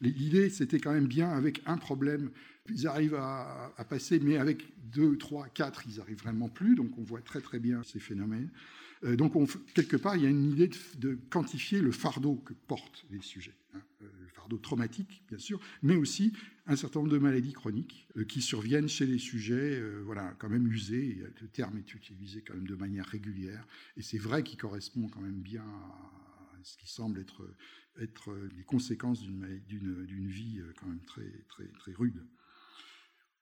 l'idée, 0.00 0.50
c'était 0.50 0.78
quand 0.78 0.92
même 0.92 1.08
bien 1.08 1.30
avec 1.30 1.60
un 1.66 1.76
problème. 1.76 2.30
Ils 2.68 2.86
arrivent 2.86 3.16
à, 3.16 3.72
à, 3.76 3.84
passer, 3.84 4.20
mais 4.20 4.36
avec 4.36 4.64
deux, 4.92 5.18
trois, 5.18 5.48
quatre, 5.48 5.82
ils 5.88 5.96
n'arrivent 5.96 6.18
vraiment 6.18 6.48
plus. 6.48 6.76
Donc 6.76 6.96
on 6.96 7.02
voit 7.02 7.20
très 7.20 7.40
très 7.40 7.58
bien 7.58 7.82
ces 7.82 7.98
phénomènes. 7.98 8.50
Euh, 9.04 9.16
donc, 9.16 9.34
quelque 9.74 9.96
part, 9.96 10.16
il 10.16 10.22
y 10.22 10.26
a 10.26 10.30
une 10.30 10.50
idée 10.52 10.70
de, 10.98 11.18
quantifier 11.30 11.80
le 11.80 11.92
fardeau 11.92 12.36
que 12.36 12.52
portent 12.52 13.06
les 13.10 13.20
sujets. 13.20 13.56
Hein. 13.74 13.80
Euh, 14.02 14.06
le 14.20 14.28
fardeau 14.28 14.58
traumatique, 14.58 15.22
bien 15.28 15.38
sûr, 15.38 15.60
mais 15.82 15.96
aussi 15.96 16.32
un 16.66 16.76
certain 16.76 17.00
nombre 17.00 17.12
de 17.12 17.18
maladies 17.18 17.52
chroniques 17.52 18.06
euh, 18.16 18.24
qui 18.24 18.42
surviennent 18.42 18.88
chez 18.88 19.06
les 19.06 19.18
sujets, 19.18 19.82
voilà, 20.04 20.34
quand 20.38 20.48
même 20.48 20.66
usés. 20.70 21.22
Le 21.40 21.48
terme 21.48 21.78
est 21.78 21.94
utilisé 21.94 22.42
quand 22.42 22.54
même 22.54 22.66
de 22.66 22.74
manière 22.74 23.06
régulière, 23.06 23.66
et 23.96 24.02
c'est 24.02 24.18
vrai 24.18 24.42
qu'il 24.42 24.58
correspond 24.58 25.08
quand 25.08 25.20
même 25.20 25.40
bien 25.40 25.64
à 25.64 26.62
ce 26.62 26.76
qui 26.76 26.88
semble 26.88 27.18
être, 27.18 27.42
être 27.98 28.36
les 28.56 28.64
conséquences 28.64 29.22
d'une 29.22 30.28
vie 30.28 30.60
quand 30.78 30.86
même 30.86 31.02
très, 31.06 31.30
très, 31.48 31.66
très 31.68 31.92
rude. 31.92 32.22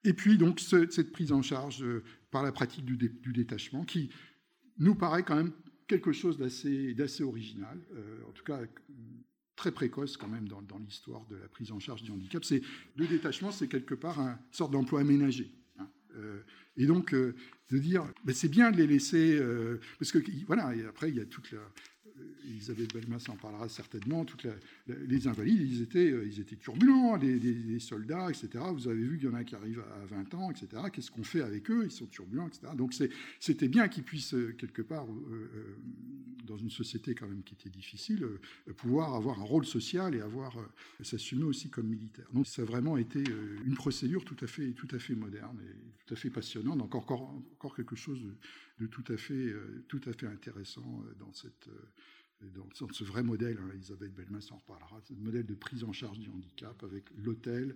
Et 0.05 0.13
puis 0.13 0.37
donc 0.37 0.61
cette 0.61 1.11
prise 1.11 1.33
en 1.33 1.41
charge 1.41 1.83
par 2.31 2.41
la 2.43 2.53
pratique 2.53 2.85
du, 2.85 2.95
du 2.95 3.33
détachement 3.33 3.83
qui 3.83 4.09
nous 4.79 4.95
paraît 4.95 5.23
quand 5.23 5.35
même 5.35 5.51
quelque 5.87 6.11
chose 6.11 6.37
d'assez 6.37 7.23
original, 7.23 7.79
euh, 7.95 8.21
en 8.27 8.31
tout 8.31 8.43
cas 8.43 8.59
très 9.55 9.71
précoce 9.71 10.15
quand 10.15 10.29
même 10.29 10.47
dans, 10.47 10.79
l'histoire 10.79 11.25
de 11.25 11.35
la 11.35 11.47
prise 11.49 11.71
en 11.71 11.79
charge 11.79 12.03
du 12.03 12.11
handicap. 12.11 12.43
Le 12.95 13.07
détachement, 13.07 13.51
c'est 13.51 13.67
quelque 13.67 13.95
part 13.95 14.19
une 14.19 14.37
sorte 14.51 14.71
d'emploi 14.71 15.01
aménagé. 15.01 15.51
Hein. 15.77 15.89
Euh, 16.15 16.39
et 16.77 16.85
donc 16.85 17.13
euh, 17.13 17.35
de 17.69 17.77
dire, 17.77 18.05
ben, 18.23 18.33
c'est 18.33 18.47
bien 18.47 18.71
de 18.71 18.77
les 18.77 18.87
laisser, 18.87 19.39
parce 19.99 20.11
que 20.11 20.19
voilà, 20.47 20.73
et 20.75 20.85
après 20.85 21.09
il 21.09 21.17
y 21.17 21.19
a 21.19 21.25
toute 21.25 21.51
la, 21.51 21.59
Elisabeth 22.49 22.93
Belmas 22.93 23.25
en 23.29 23.35
parlera 23.35 23.69
certainement, 23.69 24.25
toutes 24.25 24.47
les 24.87 25.27
invalides, 25.27 25.61
ils 25.61 25.81
étaient, 25.81 26.11
euh, 26.11 26.25
ils 26.25 26.39
étaient 26.39 26.55
turbulents, 26.55 27.15
les, 27.15 27.79
soldats, 27.79 28.29
etc. 28.29 28.63
Vous 28.73 28.87
avez 28.87 29.01
vu 29.01 29.17
qu'il 29.17 29.29
y 29.29 29.31
en 29.31 29.35
a 29.35 29.43
qui 29.43 29.55
arrivent 29.55 29.83
à 30.01 30.05
20 30.05 30.33
ans, 30.33 30.51
etc. 30.51 30.83
Qu'est-ce 30.91 31.11
qu'on 31.11 31.23
fait 31.23 31.41
avec 31.41 31.69
eux? 31.69 31.83
Ils 31.85 31.91
sont 31.91 32.07
turbulents, 32.07 32.47
etc. 32.47 32.67
Donc 32.75 32.93
c'était 33.39 33.67
bien 33.67 33.87
qu'ils 33.87 34.03
puissent, 34.03 34.33
euh, 34.33 34.53
quelque 34.57 34.81
part, 34.81 35.05
euh, 35.05 35.77
dans 36.45 36.57
une 36.57 36.71
société 36.71 37.13
quand 37.13 37.27
même 37.27 37.43
qui 37.43 37.53
était 37.53 37.69
difficile, 37.69 38.27
pouvoir 38.75 39.13
avoir 39.13 39.39
un 39.39 39.43
rôle 39.43 39.65
social 39.65 40.15
et 40.15 40.21
avoir 40.21 40.57
s'assumer 41.03 41.43
aussi 41.43 41.69
comme 41.69 41.85
militaire. 41.85 42.25
Donc 42.33 42.47
ça 42.47 42.63
a 42.63 42.65
vraiment 42.65 42.97
été 42.97 43.23
une 43.65 43.75
procédure 43.75 44.25
tout 44.25 44.35
à 44.41 44.47
fait, 44.47 44.71
tout 44.71 44.87
à 44.91 44.97
fait 44.97 45.13
moderne 45.13 45.59
et 45.61 45.75
tout 46.07 46.11
à 46.15 46.17
fait 46.17 46.31
passionnante. 46.31 46.79
Donc 46.79 46.95
encore, 46.95 47.35
encore 47.53 47.75
quelque 47.75 47.95
chose 47.95 48.19
de, 48.79 48.87
tout, 48.87 49.03
à 49.09 49.17
fait, 49.17 49.53
tout 49.87 50.01
à 50.07 50.13
fait 50.13 50.25
intéressant 50.25 51.03
dans 51.19 51.31
cette 51.33 51.69
dans, 52.41 52.67
ce 52.91 53.03
vrai 53.03 53.23
modèle, 53.23 53.57
hein, 53.61 53.69
Elisabeth 53.73 54.13
Belmas 54.13 54.47
en 54.51 54.57
reparlera, 54.57 55.01
ce 55.01 55.13
modèle 55.13 55.45
de 55.45 55.55
prise 55.55 55.83
en 55.83 55.91
charge 55.91 56.19
du 56.19 56.29
handicap 56.29 56.83
avec 56.83 57.05
l'hôtel, 57.15 57.75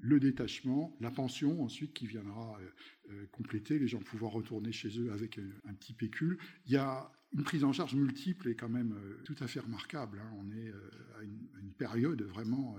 le 0.00 0.20
détachement, 0.20 0.96
la 1.00 1.10
pension 1.10 1.62
ensuite 1.62 1.92
qui 1.94 2.06
viendra 2.06 2.58
euh, 2.60 2.70
euh, 3.10 3.26
compléter, 3.32 3.78
les 3.78 3.88
gens 3.88 4.00
pouvoir 4.00 4.32
retourner 4.32 4.72
chez 4.72 4.98
eux 4.98 5.12
avec 5.12 5.38
euh, 5.38 5.52
un, 5.64 5.74
petit 5.74 5.92
pécule. 5.92 6.38
Il 6.66 6.72
y 6.72 6.76
a 6.76 7.10
une 7.32 7.44
prise 7.44 7.64
en 7.64 7.72
charge 7.72 7.94
multiple 7.94 8.48
et 8.48 8.56
quand 8.56 8.68
même 8.68 8.96
tout 9.24 9.34
à 9.40 9.48
fait 9.48 9.60
remarquable. 9.60 10.20
Hein. 10.20 10.30
On 10.38 10.50
est 10.52 10.72
à 11.18 11.22
une, 11.24 11.72
période 11.76 12.22
vraiment 12.22 12.78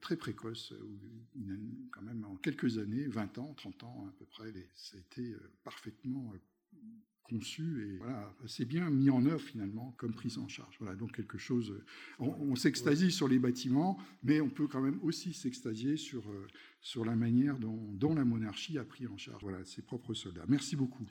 très 0.00 0.16
précoce, 0.16 0.72
quand 1.90 2.00
même 2.00 2.24
en 2.24 2.36
quelques 2.36 2.78
années, 2.78 3.06
20 3.06 3.36
ans, 3.36 3.52
30 3.52 3.84
ans 3.84 4.06
à 4.08 4.12
peu 4.12 4.24
près, 4.24 4.50
ça 4.74 4.96
a 4.96 5.00
été 5.00 5.36
parfaitement 5.62 6.32
conçu 7.30 7.86
et 7.86 7.96
voilà, 7.98 8.34
c'est 8.46 8.64
bien 8.64 8.90
mis 8.90 9.10
en 9.10 9.24
œuvre 9.24 9.40
finalement 9.40 9.94
comme 9.96 10.12
prise 10.12 10.38
en 10.38 10.48
charge. 10.48 10.76
Voilà, 10.80 10.96
donc 10.96 11.12
quelque 11.12 11.38
chose. 11.38 11.74
On, 12.18 12.56
s'extasie 12.56 13.12
sur 13.12 13.28
les 13.28 13.38
bâtiments, 13.38 13.98
mais 14.22 14.40
on 14.40 14.48
peut 14.48 14.66
quand 14.66 14.80
même 14.80 14.98
aussi 15.02 15.32
s'extasier 15.32 15.96
sur, 15.96 16.28
euh, 16.28 16.46
sur 16.80 17.04
la 17.04 17.16
manière 17.16 17.58
dont, 17.58 17.78
dont, 17.92 18.14
la 18.14 18.24
monarchie 18.24 18.78
a 18.78 18.84
pris 18.84 19.06
en 19.06 19.16
charge 19.16 19.42
voilà, 19.42 19.64
ses 19.64 19.82
propres 19.82 20.14
soldats. 20.14 20.44
Merci 20.48 20.76
beaucoup. 20.76 21.06